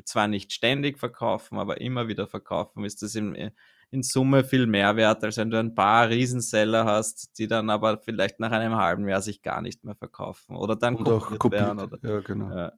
[0.04, 3.52] zwar nicht ständig verkaufen, aber immer wieder verkaufen, ist das in,
[3.90, 7.98] in Summe viel mehr wert, als wenn du ein paar Riesenseller hast, die dann aber
[7.98, 11.62] vielleicht nach einem halben Jahr sich gar nicht mehr verkaufen oder dann und kopiert, kopiert
[11.62, 11.80] werden.
[11.80, 12.50] Oder, ja, genau.
[12.54, 12.72] Ja.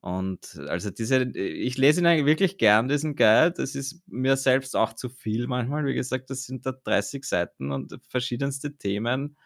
[0.00, 3.54] Und also diese, ich lese ihn eigentlich wirklich gern, diesen Guide.
[3.56, 5.84] Das ist mir selbst auch zu viel manchmal.
[5.86, 9.36] Wie gesagt, das sind da 30 Seiten und verschiedenste Themen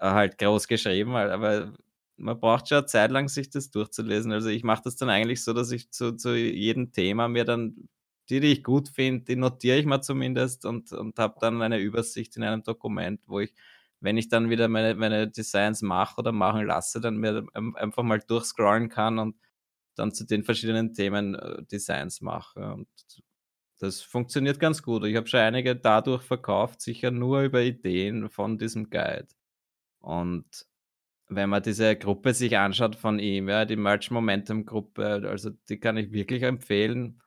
[0.00, 1.72] halt groß geschrieben, aber
[2.16, 4.32] man braucht schon eine Zeit lang, sich das durchzulesen.
[4.32, 7.88] Also ich mache das dann eigentlich so, dass ich zu, zu jedem Thema mir dann
[8.28, 11.78] die, die ich gut finde, die notiere ich mal zumindest und, und habe dann eine
[11.78, 13.54] Übersicht in einem Dokument, wo ich,
[14.00, 18.20] wenn ich dann wieder meine, meine Designs mache oder machen lasse, dann mir einfach mal
[18.20, 19.36] durchscrollen kann und
[19.94, 22.74] dann zu den verschiedenen Themen äh, Designs mache.
[22.74, 22.88] Und
[23.78, 25.04] das funktioniert ganz gut.
[25.04, 29.28] Ich habe schon einige dadurch verkauft, sicher nur über Ideen von diesem Guide.
[30.00, 30.66] Und
[31.28, 35.78] wenn man diese Gruppe sich anschaut von ihm, ja, die Merch Momentum Gruppe, also die
[35.78, 37.20] kann ich wirklich empfehlen.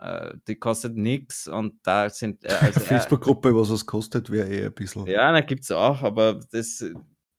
[0.00, 2.44] Äh, die kostet nichts und da sind.
[2.44, 5.06] Äh, also Facebook-Gruppe, was es kostet, wäre eh ein bisschen.
[5.06, 6.84] Ja, da gibt es auch, aber das.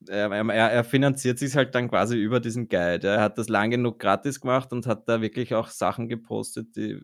[0.08, 3.06] Er, er, er, finanziert sich halt dann quasi über diesen Guide.
[3.06, 7.02] Er hat das lang genug gratis gemacht und hat da wirklich auch Sachen gepostet, die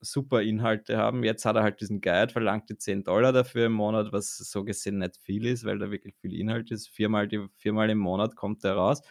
[0.00, 1.24] super Inhalte haben.
[1.24, 4.64] Jetzt hat er halt diesen Guide, verlangt die 10 Dollar dafür im Monat, was so
[4.64, 6.88] gesehen nicht viel ist, weil da wirklich viel Inhalt ist.
[6.88, 9.02] Viermal, die, viermal im Monat kommt er raus.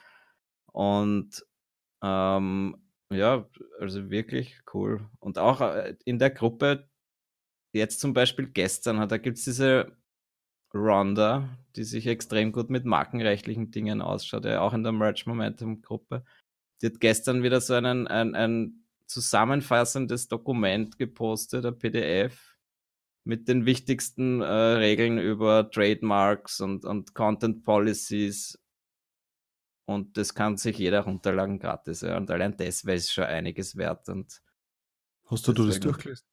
[0.71, 1.45] Und
[2.03, 2.77] ähm,
[3.11, 3.47] ja,
[3.79, 5.09] also wirklich cool.
[5.19, 6.89] Und auch äh, in der Gruppe,
[7.73, 9.97] jetzt zum Beispiel gestern, da gibt es diese
[10.73, 15.81] Ronda, die sich extrem gut mit markenrechtlichen Dingen ausschaut, ja, auch in der Merch Momentum
[15.81, 16.23] Gruppe.
[16.81, 18.78] Die hat gestern wieder so einen, ein, ein
[19.09, 22.57] zusammenfassendes Dokument gepostet, ein PDF,
[23.25, 28.57] mit den wichtigsten äh, Regeln über Trademarks und, und Content Policies.
[29.85, 32.01] Und das kann sich jeder runterladen gratis.
[32.01, 32.17] Ja.
[32.17, 34.07] Und allein das wäre schon einiges wert.
[34.09, 34.41] Und
[35.25, 36.25] Hast du, du das durchgelesen?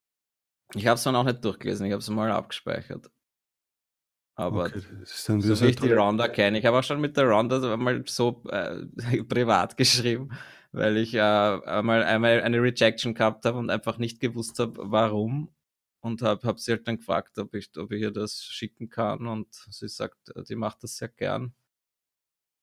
[0.75, 3.11] Ich habe es dann auch nicht durchgelesen, ich habe es mal abgespeichert.
[4.35, 7.77] Aber okay, so wie ich die Ronda kenne, ich habe auch schon mit der Ronda
[7.77, 8.85] mal so äh,
[9.29, 10.31] privat geschrieben,
[10.77, 15.49] weil ich äh, einmal, einmal eine Rejection gehabt habe und einfach nicht gewusst habe, warum.
[16.01, 19.27] Und habe hab sie halt dann gefragt, ob ich, ob ich ihr das schicken kann.
[19.27, 21.55] Und sie sagt, die macht das sehr gern.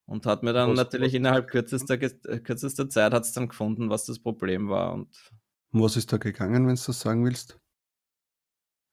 [0.06, 3.90] Und hat mir dann was, natürlich was innerhalb kürzester, kürzester Zeit hat es dann gefunden,
[3.90, 4.94] was das Problem war.
[4.94, 5.32] Und
[5.72, 7.60] was ist da gegangen, wenn du das sagen willst?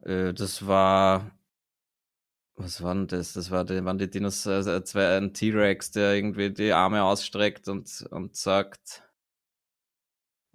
[0.00, 1.30] Äh, das war
[2.56, 3.32] was war denn das?
[3.32, 7.68] Das war die, waren die Dinosaurier, äh, zwei, ein T-Rex, der irgendwie die Arme ausstreckt
[7.68, 9.02] und, und sagt,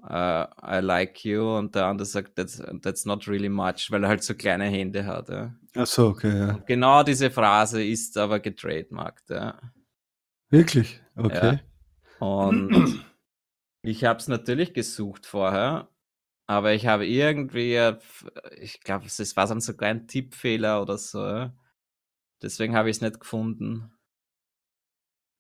[0.09, 4.09] uh, I like you, und der andere sagt, that's, that's not really much, weil er
[4.09, 5.29] halt so kleine Hände hat.
[5.29, 5.55] Ja.
[5.75, 6.53] Ach so, okay, ja.
[6.55, 9.59] Und genau diese Phrase ist aber getrademarkt, ja.
[10.49, 11.01] Wirklich?
[11.15, 11.59] Okay.
[12.19, 12.25] Ja.
[12.25, 13.03] Und
[13.81, 15.89] ich habe es natürlich gesucht vorher,
[16.47, 17.79] aber ich habe irgendwie,
[18.59, 21.25] ich glaube, es war sogar ein Tippfehler oder so.
[21.25, 21.53] Ja
[22.41, 23.91] Deswegen habe ich es nicht gefunden.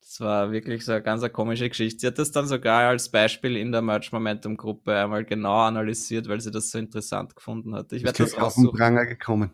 [0.05, 1.99] Das war wirklich so eine ganz eine komische Geschichte.
[1.99, 6.29] Sie hat das dann sogar als Beispiel in der Merch Momentum Gruppe einmal genau analysiert,
[6.29, 7.91] weil sie das so interessant gefunden hat.
[7.91, 9.49] Ich werde das auf den Pranger gekommen.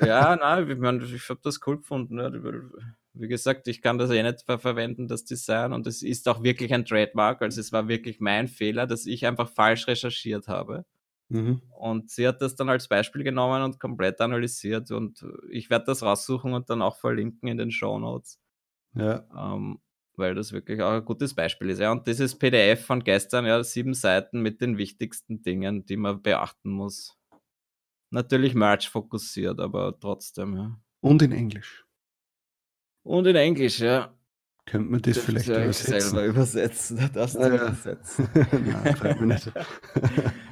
[0.00, 2.16] ja, nein, ich, mein, ich habe das cool gefunden.
[2.20, 2.30] Ja.
[3.14, 5.72] Wie gesagt, ich kann das eh nicht ver verwenden, das Design.
[5.72, 7.42] Und es ist auch wirklich ein Trademark.
[7.42, 10.84] Also es war wirklich mein Fehler, dass ich einfach falsch recherchiert habe.
[11.28, 11.60] Mhm.
[11.76, 14.92] Und sie hat das dann als Beispiel genommen und komplett analysiert.
[14.92, 18.38] Und ich werde das raussuchen und dann auch verlinken in den Show Notes.
[18.96, 19.24] Ja.
[19.36, 19.78] Ähm,
[20.16, 21.78] weil das wirklich auch ein gutes Beispiel ist.
[21.78, 26.22] Ja, und dieses PDF von gestern, ja, sieben Seiten mit den wichtigsten Dingen, die man
[26.22, 27.16] beachten muss.
[28.10, 30.80] Natürlich Merch fokussiert, aber trotzdem, ja.
[31.00, 31.84] Und in Englisch.
[33.02, 34.12] Und in Englisch, ja.
[34.64, 36.00] Könnte man das, das vielleicht ja übersetzen?
[36.00, 37.10] selber übersetzen.
[37.12, 37.46] Das ja.
[37.46, 38.28] übersetzen.
[38.34, 39.52] Nein, mir nicht.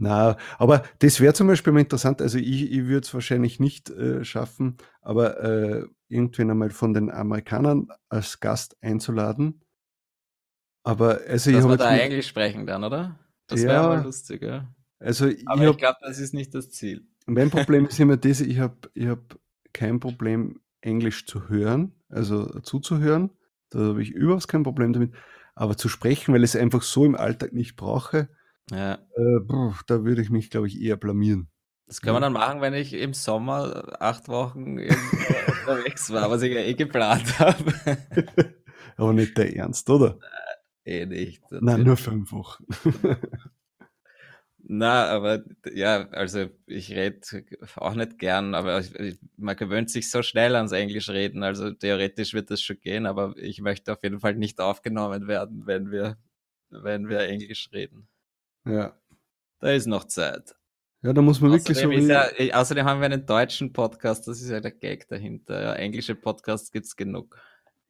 [0.00, 2.22] Na, aber das wäre zum Beispiel mal interessant.
[2.22, 7.10] Also ich, ich würde es wahrscheinlich nicht äh, schaffen, aber äh, irgendwann einmal von den
[7.10, 9.60] Amerikanern als Gast einzuladen.
[10.84, 13.18] Aber also Dass ich wir da Englisch sprechen dann, oder?
[13.46, 14.72] Das wäre ja, mal lustig, ja.
[14.98, 17.06] Also ich aber ich glaube, das ist nicht das Ziel.
[17.26, 19.38] Mein Problem ist immer das, ich habe ich hab
[19.74, 23.28] kein Problem, Englisch zu hören, also zuzuhören.
[23.68, 25.12] Da habe ich überhaupt kein Problem damit.
[25.54, 28.30] Aber zu sprechen, weil ich es einfach so im Alltag nicht brauche,
[28.70, 28.94] ja.
[28.94, 31.48] Äh, pf, da würde ich mich, glaube ich, eher blamieren.
[31.86, 34.78] Das kann man dann machen, wenn ich im Sommer acht Wochen
[35.66, 37.72] unterwegs war, was ich ja eh geplant habe.
[38.96, 40.18] Aber nicht der Ernst, oder?
[40.84, 41.42] Eh nicht.
[41.50, 42.64] Nein, nur fünf Wochen.
[44.72, 45.42] Na, aber
[45.74, 47.20] ja, also ich rede
[47.74, 52.34] auch nicht gern, aber ich, man gewöhnt sich so schnell ans Englisch reden, also theoretisch
[52.34, 56.18] wird das schon gehen, aber ich möchte auf jeden Fall nicht aufgenommen werden, wenn wir,
[56.68, 58.06] wenn wir Englisch reden.
[58.64, 58.96] Ja.
[59.60, 60.54] Da ist noch Zeit.
[61.02, 62.12] Ja, da muss man außerdem wirklich so.
[62.12, 65.62] Ja, äh, außerdem haben wir einen deutschen Podcast, das ist ja der Gag dahinter.
[65.62, 67.38] Ja, englische Podcasts gibt es genug.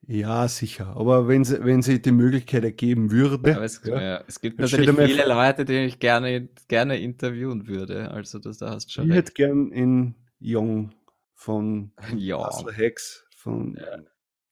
[0.06, 0.96] Ja, sicher.
[0.96, 3.56] Aber wenn sie, wenn sie die Möglichkeit ergeben würde.
[3.56, 8.10] Aber es, ja, ja, es gibt natürlich viele Leute, die ich gerne, gerne interviewen würde.
[8.10, 9.04] Also das, da hast schon.
[9.04, 9.18] Ich recht.
[9.18, 10.92] hätte gern in Young
[11.34, 13.98] von Hustler Hex von, ja.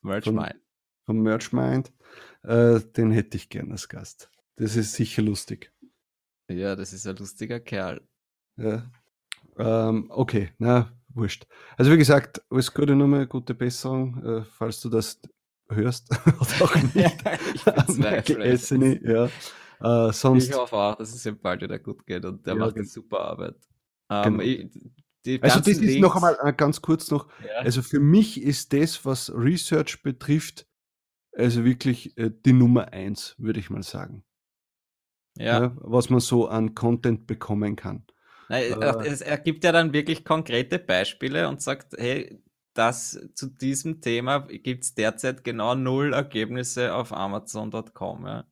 [0.02, 0.54] Merchmind.
[1.04, 1.92] Von, von Merchmind.
[2.42, 4.31] Äh, den hätte ich gern als Gast.
[4.57, 5.72] Das ist sicher lustig.
[6.48, 8.00] Ja, das ist ein lustiger Kerl.
[8.56, 8.90] Ja.
[9.58, 11.46] Ähm, okay, na, wurscht.
[11.76, 15.20] Also wie gesagt, alles Gute nochmal, gute Besserung, äh, falls du das
[15.68, 16.11] hörst.
[16.26, 17.24] Oder auch nicht.
[17.54, 19.00] ich bezweifle
[19.80, 20.08] ja.
[20.08, 22.61] Äh, sonst, ich hoffe auch, dass es ihm bald wieder gut geht und der ja,
[22.61, 23.56] macht eine super Arbeit.
[24.11, 24.42] Ähm, genau.
[24.42, 27.28] ich, also das ist noch einmal äh, ganz kurz noch.
[27.44, 27.58] Ja.
[27.61, 30.66] Also für mich ist das, was Research betrifft,
[31.32, 34.24] also wirklich äh, die Nummer eins, würde ich mal sagen
[35.38, 35.62] ja.
[35.62, 35.77] ja.
[35.77, 38.05] was man so an Content bekommen kann.
[38.48, 42.42] Nein, äh, er gibt ja dann wirklich konkrete Beispiele und sagt, hey,
[42.74, 48.27] das zu diesem Thema gibt es derzeit genau null Ergebnisse auf Amazon.com.
[48.27, 48.44] Ja.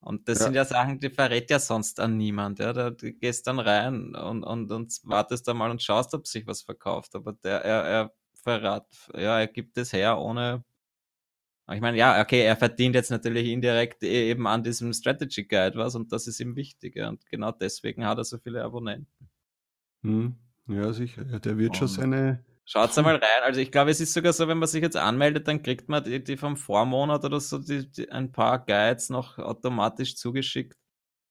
[0.00, 0.44] Und das ja.
[0.46, 2.58] sind ja Sachen, die verrät ja sonst an niemand.
[2.58, 2.72] Ja.
[2.72, 6.46] Da du gehst dann rein und, und, und wartest da mal und schaust, ob sich
[6.46, 7.14] was verkauft.
[7.14, 10.64] Aber der, er, er verrat, ja, er gibt es her, ohne
[11.72, 15.76] ich meine, ja, okay, er verdient jetzt natürlich indirekt e-, eben an diesem Strategy Guide
[15.76, 16.96] was und das ist ihm wichtig.
[16.96, 17.08] Ja.
[17.08, 19.30] Und genau deswegen hat er so viele Abonnenten.
[20.02, 20.34] Hm.
[20.68, 21.24] Ja, sicher.
[21.30, 22.44] Ja, der wird Und schon seine.
[22.66, 23.42] Schaut mal rein.
[23.44, 26.02] Also ich glaube, es ist sogar so, wenn man sich jetzt anmeldet, dann kriegt man
[26.02, 30.78] die, die vom Vormonat oder so die, die, ein paar Guides noch automatisch zugeschickt.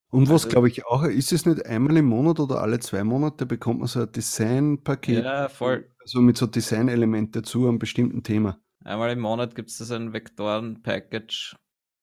[0.09, 3.03] Und was, also, glaube ich, auch, ist es nicht einmal im Monat oder alle zwei
[3.03, 5.23] Monate bekommt man so ein Designpaket?
[5.23, 5.89] Ja, voll.
[6.01, 8.59] Also mit so Designelemente zu einem bestimmten Thema.
[8.83, 11.55] Einmal im Monat gibt es so ein Vektoren-Package.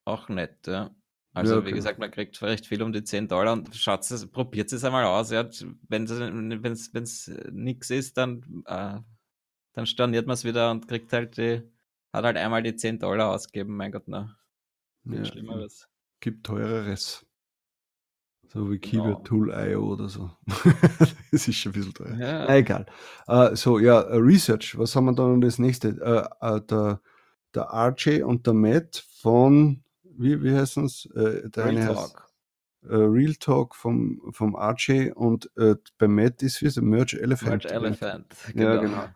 [0.04, 0.94] Auch nett, ja.
[1.32, 4.26] Also, ja, wie gesagt, man kriegt recht viel um die 10 Dollar und schaut es,
[4.30, 5.30] probiert es einmal aus.
[5.30, 5.48] Ja.
[5.88, 8.98] Wenn es nichts ist, dann, äh,
[9.72, 11.62] dann storniert man es wieder und kriegt halt die,
[12.12, 13.76] hat halt einmal die 10 Dollar ausgegeben.
[13.76, 14.36] Mein Gott, na.
[15.04, 15.88] Ja, Schlimmeres.
[16.18, 17.24] Gibt teureres.
[18.52, 19.04] So wie genau.
[19.04, 20.28] Keyword Tool.io oder so.
[21.30, 22.16] das ist schon ein bisschen teuer.
[22.18, 22.46] Ja.
[22.46, 22.86] Na, egal.
[23.28, 24.76] Uh, so, ja, uh, Research.
[24.76, 25.90] Was haben wir dann das nächste?
[25.90, 27.00] Uh, der,
[27.54, 31.08] der RJ und der Matt von, wie, wie heißt es?
[31.14, 31.96] Real Talk.
[31.96, 32.16] Heißt,
[32.82, 35.50] Real Talk vom, vom RJ und
[35.98, 37.64] bei Matt ist wie so Merge Elephant.
[37.64, 38.82] Merge Elephant, genau.
[38.82, 39.12] Ja,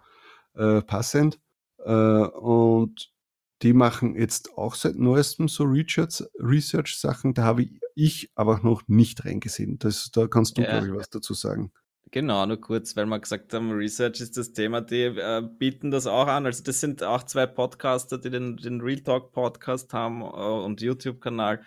[0.54, 0.80] genau.
[0.82, 1.40] passend.
[1.78, 3.13] und
[3.62, 7.34] die machen jetzt auch seit neuestem so Research-Sachen.
[7.34, 9.78] Da habe ich aber noch nicht reingesehen.
[9.78, 10.70] Das, da kannst du, ja.
[10.70, 11.72] glaube ich, was dazu sagen.
[12.10, 16.06] Genau, nur kurz, weil wir gesagt haben, Research ist das Thema, die äh, bieten das
[16.06, 16.46] auch an.
[16.46, 20.80] Also das sind auch zwei Podcaster, die den, den Real Talk Podcast haben äh, und
[20.80, 21.64] YouTube-Kanal.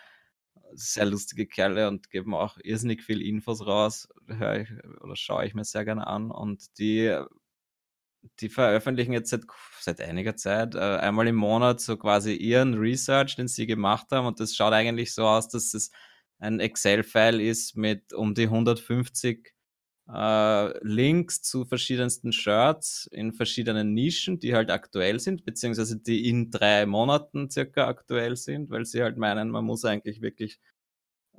[0.73, 4.07] Sehr lustige Kerle und geben auch irrsinnig viel Infos raus.
[4.27, 4.69] Hör ich,
[5.01, 6.31] oder schaue ich mir sehr gerne an.
[6.31, 7.17] Und die
[8.39, 9.43] die veröffentlichen jetzt seit,
[9.79, 14.27] seit einiger Zeit äh, einmal im Monat so quasi ihren Research, den sie gemacht haben.
[14.27, 15.91] Und das schaut eigentlich so aus, dass es
[16.39, 19.53] ein Excel-File ist mit um die 150
[20.09, 26.51] äh, Links zu verschiedensten Shirts in verschiedenen Nischen, die halt aktuell sind, beziehungsweise die in
[26.51, 30.59] drei Monaten circa aktuell sind, weil sie halt meinen, man muss eigentlich wirklich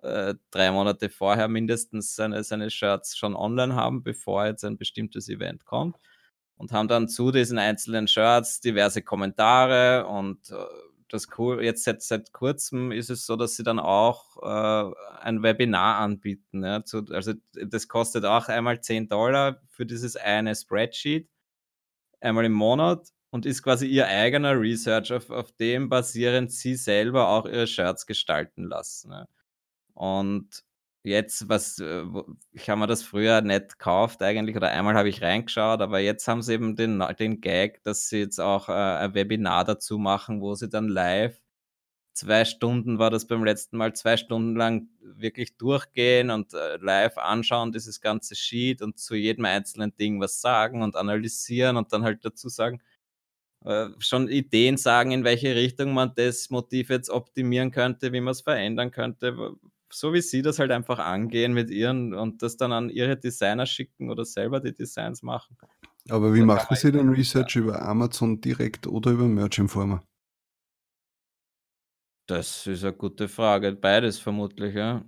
[0.03, 5.29] äh, drei Monate vorher mindestens seine, seine Shirts schon online haben, bevor jetzt ein bestimmtes
[5.29, 5.97] Event kommt
[6.59, 10.57] und haben dann zu diesen einzelnen Shirts diverse Kommentare und äh,
[11.09, 15.43] das cool, jetzt seit, seit kurzem ist es so, dass sie dann auch äh, ein
[15.43, 16.63] Webinar anbieten.
[16.63, 21.31] Ja, zu, also das kostet auch einmal 10 Dollar für dieses eine Spreadsheet,
[22.21, 27.29] einmal im Monat und ist quasi ihr eigener Research, auf, auf dem basierend sie selber
[27.29, 29.13] auch ihre Shirts gestalten lassen.
[29.13, 29.27] Ja.
[29.95, 30.65] Und
[31.09, 32.05] jetzt, was, äh,
[32.53, 36.29] ich habe mir das früher nicht gekauft eigentlich, oder einmal habe ich reingeschaut, aber jetzt
[36.29, 40.41] haben sie eben den, den Gag, dass sie jetzt auch äh, ein Webinar dazu machen,
[40.41, 41.41] wo sie dann live,
[42.19, 47.17] zwei Stunden war das beim letzten Mal, zwei Stunden lang wirklich durchgehen und äh, live
[47.19, 52.03] anschauen, dieses ganze Sheet und zu jedem einzelnen Ding was sagen und analysieren und dann
[52.05, 52.83] halt dazu sagen,
[53.65, 58.33] äh, schon Ideen sagen, in welche Richtung man das Motiv jetzt optimieren könnte, wie man
[58.33, 59.57] es verändern könnte,
[59.93, 63.67] so wie sie das halt einfach angehen mit ihren und das dann an ihre Designer
[63.67, 65.57] schicken oder selber die Designs machen.
[66.09, 67.63] Aber wie machen Sie den Research ja.
[67.63, 70.03] über Amazon direkt oder über Merch Informer?
[72.27, 73.73] Das ist eine gute Frage.
[73.73, 75.05] Beides vermutlich, ja.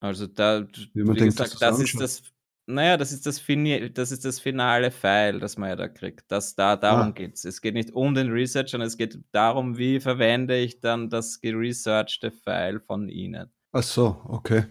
[0.00, 2.22] Also da, wie, wie denkt, gesagt, das, das ist das,
[2.66, 6.30] naja, das ist das, Fini das ist das finale File, das man ja da kriegt.
[6.30, 7.10] Das, da, darum ah.
[7.10, 7.44] geht es.
[7.44, 11.40] Es geht nicht um den Research, sondern es geht darum, wie verwende ich dann das
[11.40, 13.52] geresearchte File von Ihnen.
[13.72, 14.64] Ach so, okay.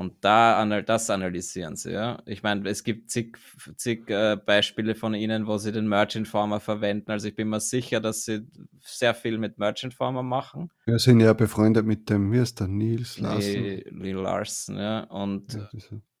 [0.00, 2.22] Und da das analysieren sie, ja.
[2.24, 3.36] Ich meine, es gibt zig,
[3.76, 7.10] zig äh, Beispiele von ihnen, wo sie den Merchant Farmer verwenden.
[7.10, 8.46] Also ich bin mir sicher, dass sie
[8.80, 10.70] sehr viel mit Merchant Farmer machen.
[10.86, 13.82] Wir sind ja befreundet mit dem, wie ist der, Nils Larsen?
[13.90, 15.00] Neil Larsen, ja.
[15.04, 15.68] Und ja,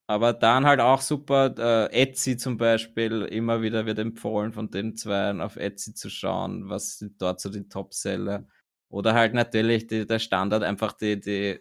[0.06, 4.94] aber dann halt auch super, äh, Etsy zum Beispiel, immer wieder wird empfohlen von den
[4.94, 8.44] zwei auf Etsy zu schauen, was sind dort so die Top-Seller.
[8.90, 11.60] Oder halt natürlich die, der Standard, einfach die, die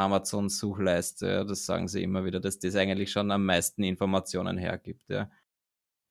[0.00, 1.26] Amazon-Suchleiste.
[1.26, 5.08] Ja, das sagen sie immer wieder, dass das eigentlich schon am meisten Informationen hergibt.
[5.08, 5.30] Ja.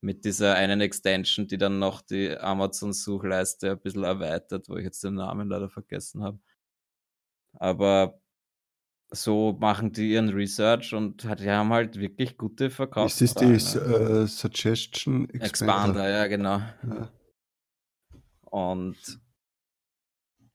[0.01, 5.03] Mit dieser einen Extension, die dann noch die Amazon-Suchleiste ein bisschen erweitert, wo ich jetzt
[5.03, 6.39] den Namen leider vergessen habe.
[7.53, 8.19] Aber
[9.11, 13.19] so machen die ihren Research und die haben halt wirklich gute Verkaufs.
[13.21, 15.45] Ist das die uh, Suggestion Expander?
[15.45, 16.61] Expander, ja, genau.
[16.87, 17.11] Ja.
[18.51, 19.19] Und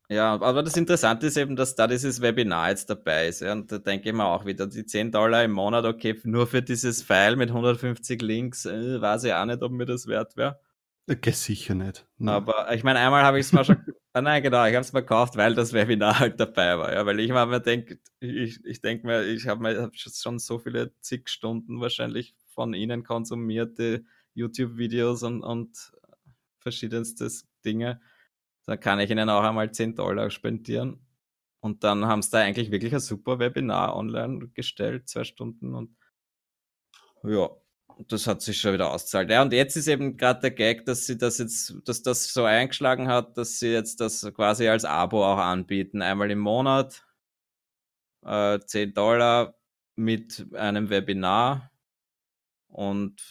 [0.08, 3.40] ja, aber das Interessante ist eben, dass da dieses Webinar jetzt dabei ist.
[3.40, 6.46] Ja, und da denke ich mir auch wieder, die 10 Dollar im Monat, okay, nur
[6.46, 10.36] für dieses File mit 150 Links, äh, weiß ich auch nicht, ob mir das wert
[10.36, 10.60] wäre.
[11.08, 12.06] Okay, sicher nicht.
[12.18, 12.34] Nein.
[12.34, 13.76] Aber ich meine, einmal habe ich es mal schon,
[14.12, 16.92] ah, nein, genau, ich habe es mal gekauft, weil das Webinar halt dabei war.
[16.92, 20.92] Ja, weil ich mir denke, ich, ich denke mir, ich habe hab schon so viele
[21.00, 25.92] zig Stunden wahrscheinlich von Ihnen konsumierte YouTube-Videos und, und
[26.58, 28.00] verschiedenstes Dinge
[28.66, 31.00] dann kann ich ihnen auch einmal 10 Dollar spendieren.
[31.60, 35.96] Und dann haben sie da eigentlich wirklich ein super Webinar online gestellt, zwei Stunden und
[37.22, 37.48] ja.
[38.08, 39.30] das hat sich schon wieder ausgezahlt.
[39.30, 42.44] Ja, und jetzt ist eben gerade der Gag, dass sie das jetzt, dass das so
[42.44, 46.02] eingeschlagen hat, dass sie jetzt das quasi als Abo auch anbieten.
[46.02, 47.02] Einmal im Monat,
[48.24, 49.54] äh, 10 Dollar
[49.96, 51.70] mit einem Webinar.
[52.68, 53.22] Und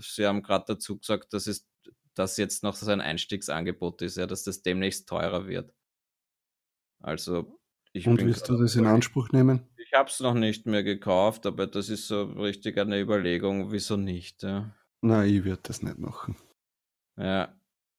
[0.00, 1.69] sie haben gerade dazu gesagt, dass es
[2.14, 5.74] das jetzt noch so ein Einstiegsangebot ist, ja, dass das demnächst teurer wird.
[7.00, 7.58] Also
[7.92, 9.66] ich Und willst du das in Anspruch nehmen?
[9.76, 13.96] Ich habe es noch nicht mehr gekauft, aber das ist so richtig eine Überlegung, wieso
[13.96, 14.42] nicht.
[14.42, 14.74] Ja.
[15.00, 16.36] Nein, ich werde das nicht machen.
[17.16, 17.54] Ja.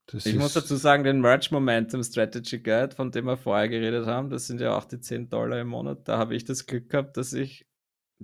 [0.07, 4.07] Das ich muss dazu sagen, den Merch Momentum Strategy Guide, von dem wir vorher geredet
[4.07, 6.07] haben, das sind ja auch die 10 Dollar im Monat.
[6.07, 7.66] Da habe ich das Glück gehabt, dass ich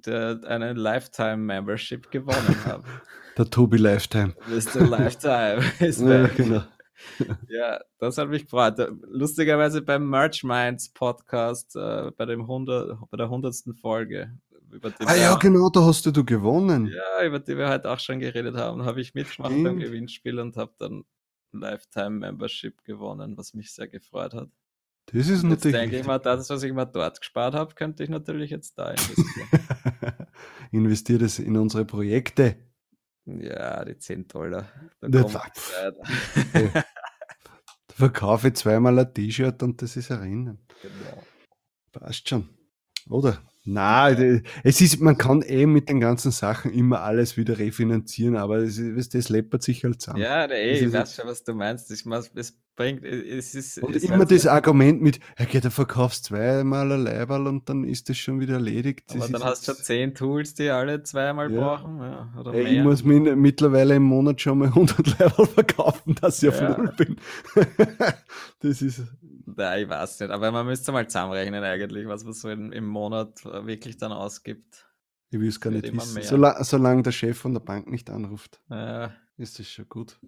[0.06, 2.84] der, eine Lifetime Membership gewonnen habe.
[3.38, 4.34] Der Tobi Lifetime.
[4.48, 4.88] Mr.
[4.88, 6.64] Lifetime ist ja, genau.
[7.50, 8.80] ja, das hat mich gefreut.
[9.04, 13.56] Lustigerweise beim Merch Minds Podcast, äh, bei, dem 100, bei der 100.
[13.80, 14.36] Folge.
[15.06, 16.88] ah ja, genau, da hast du, du gewonnen.
[16.88, 19.66] Ja, über die wir heute auch schon geredet haben, habe ich mitgemacht Stimmt.
[19.66, 21.04] beim Gewinnspiel und habe dann
[21.52, 24.50] Lifetime Membership gewonnen, was mich sehr gefreut hat.
[25.14, 25.64] Das ist natürlich.
[25.64, 28.78] Jetzt denke ich mal, das, was ich mal dort gespart habe, könnte ich natürlich jetzt
[28.78, 29.48] da investieren.
[30.72, 32.58] Investiere es in unsere Projekte.
[33.26, 34.70] Ja, die 10 Dollar.
[35.02, 36.84] Da da
[37.90, 40.60] verkaufe ich zweimal ein T-Shirt und das ist ein Rennen.
[40.82, 41.24] Genau.
[41.92, 42.50] Passt schon.
[43.10, 43.42] Oder?
[43.64, 48.62] Na, es ist, man kann eh mit den ganzen Sachen immer alles wieder refinanzieren, aber
[48.62, 50.22] das, das läppert sich halt zusammen.
[50.22, 51.92] Ja, ey, ich weiß schon, was du meinst.
[51.92, 53.80] Ich, es bringt, es ist.
[53.80, 54.54] Und es immer das ja.
[54.54, 59.04] Argument mit, ja, du verkaufst zweimal ein Leiberl und dann ist das schon wieder erledigt.
[59.08, 61.60] Das aber dann hast du schon zehn Tools, die alle zweimal ja.
[61.60, 62.00] brauchen.
[62.00, 62.72] Ja, oder ey, mehr.
[62.72, 66.94] Ich muss mir mittlerweile im Monat schon mal 100 Leiberl verkaufen, dass ich auf Null
[66.96, 67.18] bin.
[68.60, 69.04] das ist.
[69.58, 72.86] Ja, ich weiß nicht, aber man müsste mal zusammenrechnen eigentlich, was man so in, im
[72.86, 74.86] Monat äh, wirklich dann ausgibt.
[75.30, 76.22] Ich will es gar nicht wissen.
[76.22, 79.12] Solange, solange der Chef von der Bank nicht anruft, ja.
[79.36, 80.20] ist das schon gut.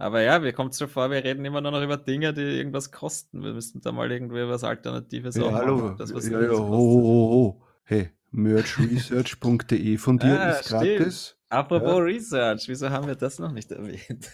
[0.00, 2.40] Aber ja, mir kommt es so vor, wir reden immer nur noch über Dinge, die
[2.40, 3.42] irgendwas kosten.
[3.44, 5.90] Wir müssten da mal irgendwie was Alternatives ja, hallo.
[5.90, 7.62] Das, was ja, ja, ho, ho, ho.
[7.84, 11.36] Hey, merchresearch.de von dir ah, ist gratis.
[11.50, 11.98] Apropos ja.
[11.98, 14.30] Research, wieso haben wir das noch nicht erwähnt?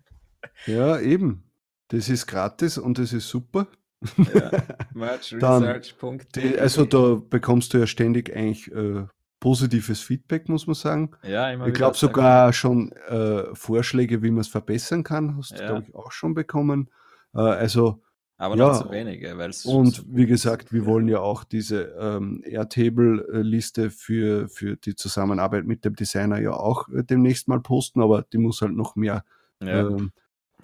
[0.66, 1.44] ja, eben.
[1.88, 3.66] Das ist gratis und das ist super.
[4.16, 4.50] Ja,
[4.94, 6.58] merchresearch.de.
[6.58, 9.04] Also da bekommst du ja ständig eigentlich äh,
[9.42, 11.10] positives Feedback, muss man sagen.
[11.24, 15.56] Ja, immer ich glaube sogar schon äh, Vorschläge, wie man es verbessern kann, hast du,
[15.56, 15.66] ja.
[15.66, 16.88] glaube ich, auch schon bekommen.
[17.34, 18.00] Äh, also
[18.38, 19.36] aber ja, noch zu wenige.
[19.36, 25.64] Weil's und wie gesagt, wir wollen ja auch diese ähm, Airtable-Liste für, für die Zusammenarbeit
[25.64, 29.24] mit dem Designer ja auch äh, demnächst mal posten, aber die muss halt noch mehr
[29.60, 29.88] ja.
[29.88, 30.12] ähm,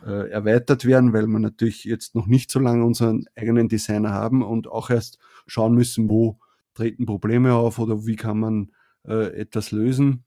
[0.07, 4.45] äh, erweitert werden, weil wir natürlich jetzt noch nicht so lange unseren eigenen Designer haben
[4.45, 5.19] und auch erst
[5.49, 6.39] schauen müssen, wo
[6.79, 8.73] treten Probleme auf oder wie kann man
[9.07, 10.25] äh, etwas lösen.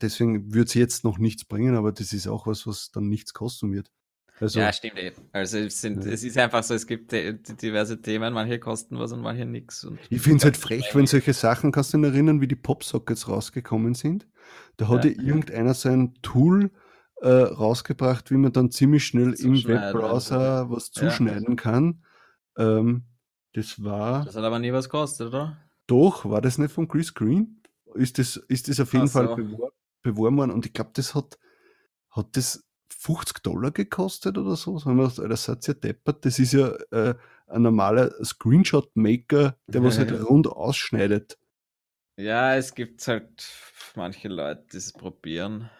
[0.00, 3.32] Deswegen wird es jetzt noch nichts bringen, aber das ist auch was, was dann nichts
[3.32, 3.90] kosten wird.
[4.38, 5.22] Also, ja, stimmt eben.
[5.32, 6.12] Also es, sind, ja.
[6.12, 9.86] es ist einfach so, es gibt diverse Themen, manche kosten was und manche nichts.
[10.08, 13.28] Ich finde es halt frech, wenn solche Sachen, kannst du dich erinnern, wie die Popsockets
[13.28, 14.28] rausgekommen sind?
[14.76, 16.70] Da hat ja, irgendeiner sein Tool
[17.16, 21.54] äh, rausgebracht, wie man dann ziemlich schnell im Webbrowser was zuschneiden ja.
[21.56, 22.04] kann.
[22.56, 23.04] Ähm,
[23.52, 24.24] das war.
[24.24, 25.58] Das hat aber nie was gekostet, oder?
[25.90, 27.60] Doch, war das nicht von Chris Green?
[27.94, 29.70] Ist das, ist das auf jeden Ach Fall so.
[30.02, 31.36] beworben worden und ich glaube, das hat,
[32.10, 34.78] hat das 50 Dollar gekostet oder so.
[34.78, 36.24] Sagen wir, das seid ja deppert.
[36.24, 37.16] Das ist ja äh,
[37.48, 41.38] ein normaler Screenshot-Maker, der was halt rund ausschneidet.
[42.16, 43.48] Ja, es gibt halt
[43.96, 45.70] manche Leute, die es probieren.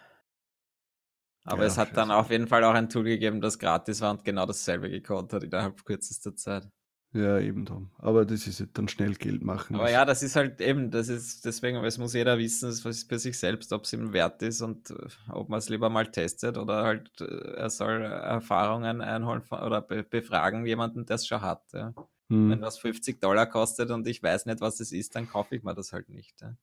[1.44, 4.10] Aber ja, es hat dann auf jeden Fall auch ein Tool gegeben, das gratis war
[4.10, 6.68] und genau dasselbe gekonnt hat innerhalb kürzester Zeit.
[7.12, 7.90] Ja, eben drum.
[7.98, 9.74] Aber das ist halt dann schnell Geld machen.
[9.74, 13.18] Aber ja, das ist halt eben, das ist deswegen, es muss jeder wissen, was für
[13.18, 16.56] sich selbst, ob es ihm wert ist und äh, ob man es lieber mal testet
[16.56, 21.64] oder halt, äh, er soll Erfahrungen einholen oder befragen jemanden, der es schon hat.
[21.72, 21.92] Ja.
[22.28, 22.50] Hm.
[22.50, 25.64] Wenn was 50 Dollar kostet und ich weiß nicht, was es ist, dann kaufe ich
[25.64, 26.40] mir das halt nicht.
[26.40, 26.54] Ja.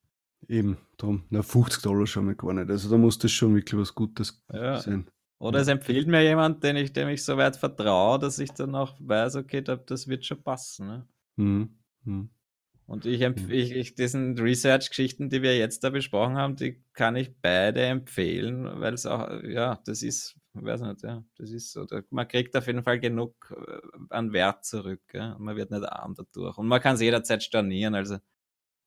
[0.48, 1.24] Eben, drum.
[1.30, 2.70] Na, 50 Dollar schon mal gar nicht.
[2.70, 4.80] Also da muss das schon wirklich was Gutes ja.
[4.80, 5.10] sein.
[5.40, 8.74] Oder es empfiehlt mir jemand, den ich, dem ich so weit vertraue, dass ich dann
[8.74, 10.88] auch weiß, okay, das wird schon passen.
[10.88, 11.08] Ne?
[11.36, 11.70] Mhm.
[12.04, 12.30] Mhm.
[12.88, 17.36] Und ich, ich, ich diesen Research-Geschichten, die wir jetzt da besprochen haben, die kann ich
[17.42, 21.86] beide empfehlen, weil es auch, ja, das ist, weiß nicht, ja, das ist so.
[22.10, 25.02] Man kriegt auf jeden Fall genug äh, an Wert zurück.
[25.14, 25.36] Ja?
[25.38, 26.58] Man wird nicht arm dadurch.
[26.58, 27.94] Und man kann es jederzeit stornieren.
[27.94, 28.18] Also,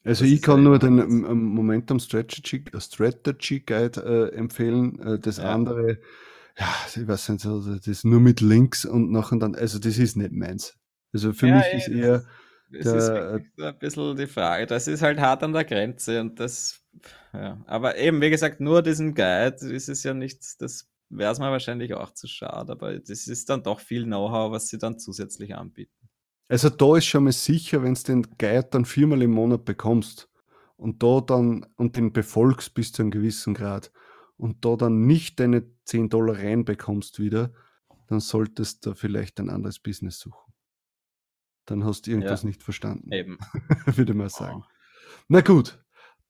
[0.02, 4.00] also ich kann nur den Momentum Strategy, Strategy Guide
[4.32, 4.98] äh, empfehlen.
[4.98, 5.52] Äh, das ja.
[5.54, 5.98] andere
[6.58, 9.98] ja, ich weiß nicht, so, das ist nur mit Links und nachher dann, also das
[9.98, 10.76] ist nicht meins.
[11.12, 12.24] Also für ja, mich ist eher.
[12.72, 14.66] Das der, ist ein bisschen die Frage.
[14.66, 16.80] Das ist halt hart an der Grenze und das
[17.32, 17.62] ja.
[17.66, 21.50] Aber eben, wie gesagt, nur diesen Guide ist es ja nicht, das wäre es mir
[21.50, 25.54] wahrscheinlich auch zu schade, aber das ist dann doch viel Know-how, was sie dann zusätzlich
[25.56, 26.08] anbieten.
[26.48, 30.28] Also da ist schon mal sicher, wenn du den Guide dann viermal im Monat bekommst
[30.76, 33.92] und da dann und den befolgst bis zu einem gewissen Grad
[34.40, 37.52] und da dann nicht deine 10 Dollar reinbekommst wieder,
[38.06, 40.52] dann solltest du vielleicht ein anderes Business suchen.
[41.66, 43.12] Dann hast du irgendwas ja, nicht verstanden.
[43.12, 43.38] Eben.
[43.86, 44.64] Würde man sagen.
[45.28, 45.84] Na gut,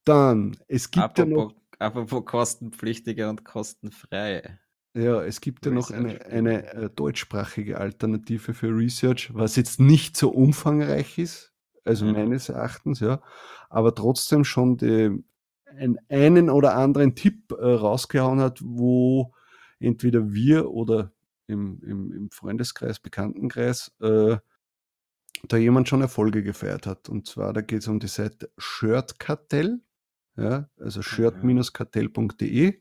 [0.05, 1.55] dann, es gibt apropos, ja noch.
[1.79, 4.59] Apropos kostenpflichtige und kostenfreie.
[4.93, 10.17] Ja, es gibt ja noch eine, eine äh, deutschsprachige Alternative für Research, was jetzt nicht
[10.17, 11.55] so umfangreich ist,
[11.85, 12.13] also mhm.
[12.13, 13.23] meines Erachtens, ja,
[13.69, 15.23] aber trotzdem schon die,
[15.79, 19.33] ein, einen oder anderen Tipp äh, rausgehauen hat, wo
[19.79, 21.13] entweder wir oder
[21.47, 24.37] im, im, im Freundeskreis, Bekanntenkreis, äh,
[25.49, 27.09] da jemand schon Erfolge gefeiert hat.
[27.09, 29.81] Und zwar, da geht es um die Seite Shirtkartell,
[30.37, 32.81] ja, also shirt-kartell.de.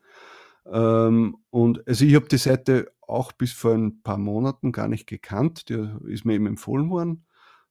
[0.66, 5.08] Ähm, und also ich habe die Seite auch bis vor ein paar Monaten gar nicht
[5.08, 5.70] gekannt.
[5.70, 7.26] Die ist mir eben empfohlen worden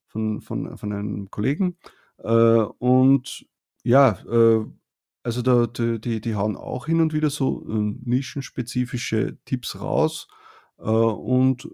[0.06, 1.78] von, von, von einem Kollegen.
[2.18, 3.46] Äh, und
[3.84, 4.64] ja, äh,
[5.22, 10.28] also da, die, die, hauen auch hin und wieder so äh, nischenspezifische Tipps raus
[10.78, 11.68] äh, und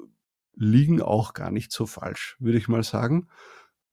[0.56, 3.28] liegen auch gar nicht so falsch, würde ich mal sagen.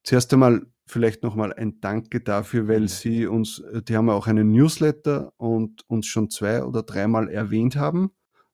[0.03, 2.87] Zuerst einmal vielleicht nochmal ein Danke dafür, weil.
[2.87, 7.29] Sie uns, äh, die haben ja auch einen Newsletter und uns schon zwei oder dreimal
[7.29, 8.11] erwähnt haben,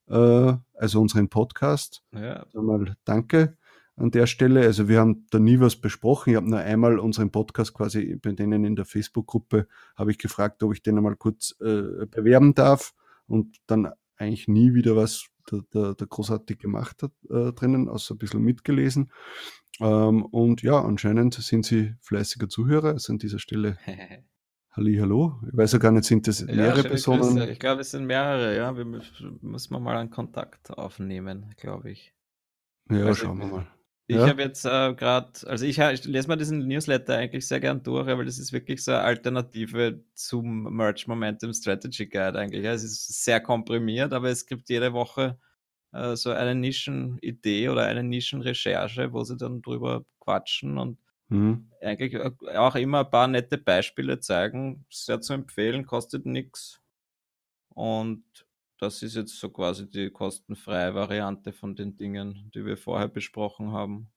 [0.08, 2.04] äh, also unseren Podcast.
[2.14, 2.45] Ja.
[2.54, 3.57] Einmal danke
[3.98, 4.62] an der Stelle.
[4.62, 6.30] Also wir haben da nie was besprochen.
[6.30, 10.64] Ich habe nur einmal unseren Podcast quasi bei denen in der Facebook-Gruppe habe ich gefragt,
[10.64, 12.93] ob ich den einmal kurz äh, bewerben darf
[13.28, 18.16] und dann eigentlich nie wieder was der, der, der großartig gemacht hat äh, drinnen, außer
[18.16, 19.12] ein bisschen mitgelesen.
[19.80, 22.89] Ähm, und ja, anscheinend sind sie fleißiger Zuhörer.
[22.89, 23.78] Also an dieser Stelle
[24.72, 25.39] Halli, hallo.
[25.48, 27.22] Ich weiß ja gar nicht, sind das mehrere ja, Personen?
[27.22, 27.50] Grüße.
[27.50, 28.78] Ich glaube, es sind mehrere, ja.
[28.78, 32.14] Wir müssen mal einen Kontakt aufnehmen, glaube ich.
[32.91, 33.68] Ja, also, schauen wir mal.
[34.10, 34.28] Ich ja.
[34.28, 38.08] habe jetzt äh, gerade, also ich, ich, lese mal diesen Newsletter eigentlich sehr gern durch,
[38.08, 42.66] weil das ist wirklich so eine Alternative zum Merch Momentum Strategy Guide eigentlich.
[42.66, 45.38] es ist sehr komprimiert, aber es gibt jede Woche
[45.91, 51.70] äh, so eine Nischenidee oder eine Nischenrecherche, wo sie dann drüber quatschen und mhm.
[51.82, 54.86] eigentlich äh, auch immer ein paar nette Beispiele zeigen.
[54.89, 56.80] Sehr zu empfehlen, kostet nichts.
[57.70, 58.24] Und
[58.80, 63.71] das ist jetzt so quasi die kostenfreie Variante von den Dingen, die wir vorher besprochen
[63.71, 64.09] haben.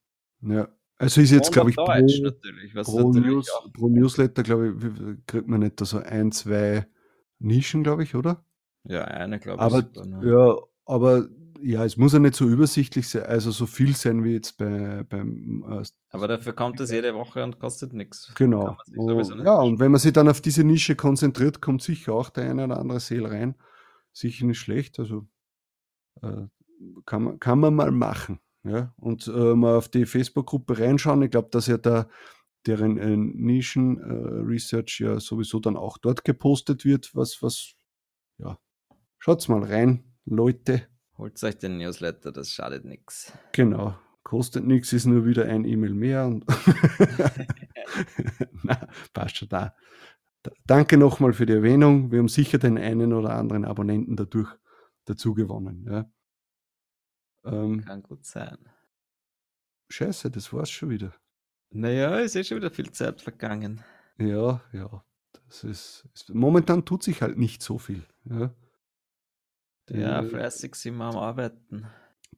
[0.43, 5.49] Ja, also ist jetzt, glaube ich, pro, natürlich, pro, News, pro, Newsletter, glaube ich, kriegt
[5.49, 6.87] man nicht da so ein, zwei
[7.39, 8.45] Nischen, glaube ich, oder?
[8.85, 9.63] Ja, eine, glaube ich.
[9.63, 10.25] Aber, sogar?
[10.25, 11.29] Ja, aber
[11.63, 15.05] ja, es muss ja nicht so übersichtlich sein, also so viel sein wie jetzt bei,
[15.09, 15.65] beim.
[15.71, 18.33] Äh, aber dafür kommt es jede Woche und kostet nichts.
[18.37, 18.77] Genau.
[18.97, 22.51] Oh, ja, und wenn man sich dann auf diese Nische konzentriert, kommt sicher auch der
[22.51, 23.55] eine oder andere Sale rein
[24.13, 24.99] sicher nicht schlecht.
[24.99, 25.27] Also
[26.23, 26.47] äh,
[27.07, 28.41] kann, man, kann man mal machen.
[28.65, 28.95] Ja?
[28.97, 31.23] Und äh, mal auf die Facebook-Gruppe reinschauen.
[31.23, 32.09] Ich glaube, dass ja da
[32.67, 37.15] deren äh, Nischen-Research ja sowieso dann auch dort gepostet wird.
[37.15, 37.75] Was, was,
[38.39, 38.59] ja,
[39.19, 40.87] schaut's mal rein, Leute.
[41.17, 43.33] Holt euch den Newsletter, das schadet nichts.
[43.53, 46.27] Genau, kostet nichts, ist nur wieder ein E-Mail mehr.
[46.27, 46.45] Und
[48.63, 49.75] Na, passt schon da.
[50.67, 52.11] Danke nochmal für die Erwähnung.
[52.11, 54.49] Wir haben sicher den einen oder anderen Abonnenten dadurch
[55.05, 55.87] dazu gewonnen.
[55.89, 56.11] Ja.
[57.45, 58.57] Ähm, Kann gut sein.
[59.91, 61.13] Scheiße, das war's schon wieder.
[61.71, 63.83] Naja, es ist schon wieder viel Zeit vergangen.
[64.19, 65.05] Ja, ja.
[65.47, 68.05] Das ist, ist momentan tut sich halt nicht so viel.
[68.25, 68.55] Ja,
[69.89, 71.87] die, ja fleißig sind wir am Arbeiten.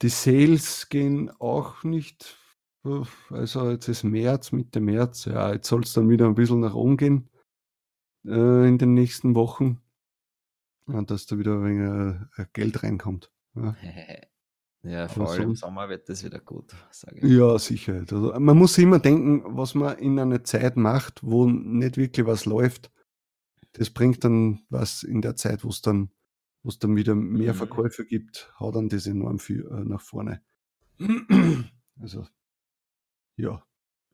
[0.00, 2.36] Die Sales gehen auch nicht.
[3.30, 5.26] Also jetzt ist März, Mitte März.
[5.26, 7.28] Ja, jetzt soll es dann wieder ein bisschen nach oben gehen
[8.24, 9.80] äh, in den nächsten Wochen,
[10.88, 13.30] ja, dass da wieder ein wenig äh, Geld reinkommt.
[13.54, 13.76] Ja.
[14.84, 17.24] Ja, vor allem im Sommer wird das wieder gut, sage ich.
[17.24, 18.00] Ja, sicher.
[18.00, 22.46] Also, man muss immer denken, was man in einer Zeit macht, wo nicht wirklich was
[22.46, 22.90] läuft.
[23.74, 26.10] Das bringt dann was in der Zeit, wo es dann,
[26.64, 27.58] wo es dann wieder mehr mhm.
[27.58, 30.42] Verkäufe gibt, haut dann das enorm viel äh, nach vorne.
[32.00, 32.26] also,
[33.36, 33.64] ja.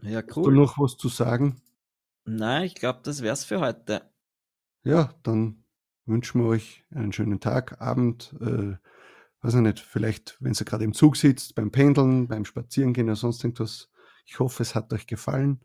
[0.02, 0.26] Ja, cool.
[0.26, 1.62] Hast du noch was zu sagen?
[2.28, 4.02] Nein, ich glaube, das wär's für heute.
[4.84, 5.64] Ja, dann
[6.04, 8.76] wünschen wir euch einen schönen Tag, Abend, äh,
[9.40, 13.16] weiß ich nicht, vielleicht, wenn ihr gerade im Zug sitzt, beim Pendeln, beim Spazierengehen oder
[13.16, 13.88] sonst irgendwas.
[14.26, 15.60] Ich hoffe, es hat euch gefallen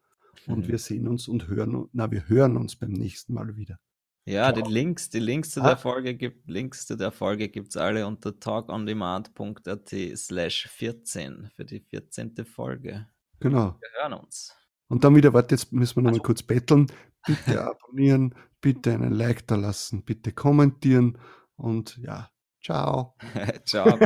[0.48, 0.68] und mhm.
[0.70, 3.78] wir sehen uns und hören, na, wir hören uns beim nächsten Mal wieder.
[4.26, 4.66] Ja, Ciao.
[4.66, 5.68] die Links, die Links zu ah.
[5.68, 11.82] der Folge gibt, Links zu der Folge gibt's alle unter talkondemand.at slash 14 für die
[11.82, 12.46] 14.
[12.46, 13.08] Folge.
[13.42, 13.78] Genau.
[13.82, 14.56] Wir hören uns.
[14.88, 16.88] Und dann wieder, warte, jetzt müssen wir nochmal kurz betteln.
[17.26, 21.18] bitte abonnieren, bitte einen Like da lassen, bitte kommentieren
[21.56, 22.30] und ja,
[22.62, 23.16] ciao.
[23.66, 23.98] ciao.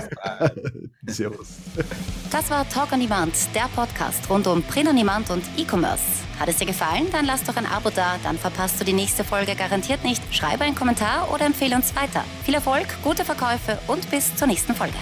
[1.08, 1.58] Servus.
[2.32, 6.04] Das war Talk on Demand, der Podcast rund um Print on Demand und E-Commerce.
[6.40, 7.08] Hat es dir gefallen?
[7.12, 10.22] Dann lass doch ein Abo da, dann verpasst du die nächste Folge garantiert nicht.
[10.34, 12.24] Schreibe einen Kommentar oder empfehle uns weiter.
[12.44, 14.98] Viel Erfolg, gute Verkäufe und bis zur nächsten Folge.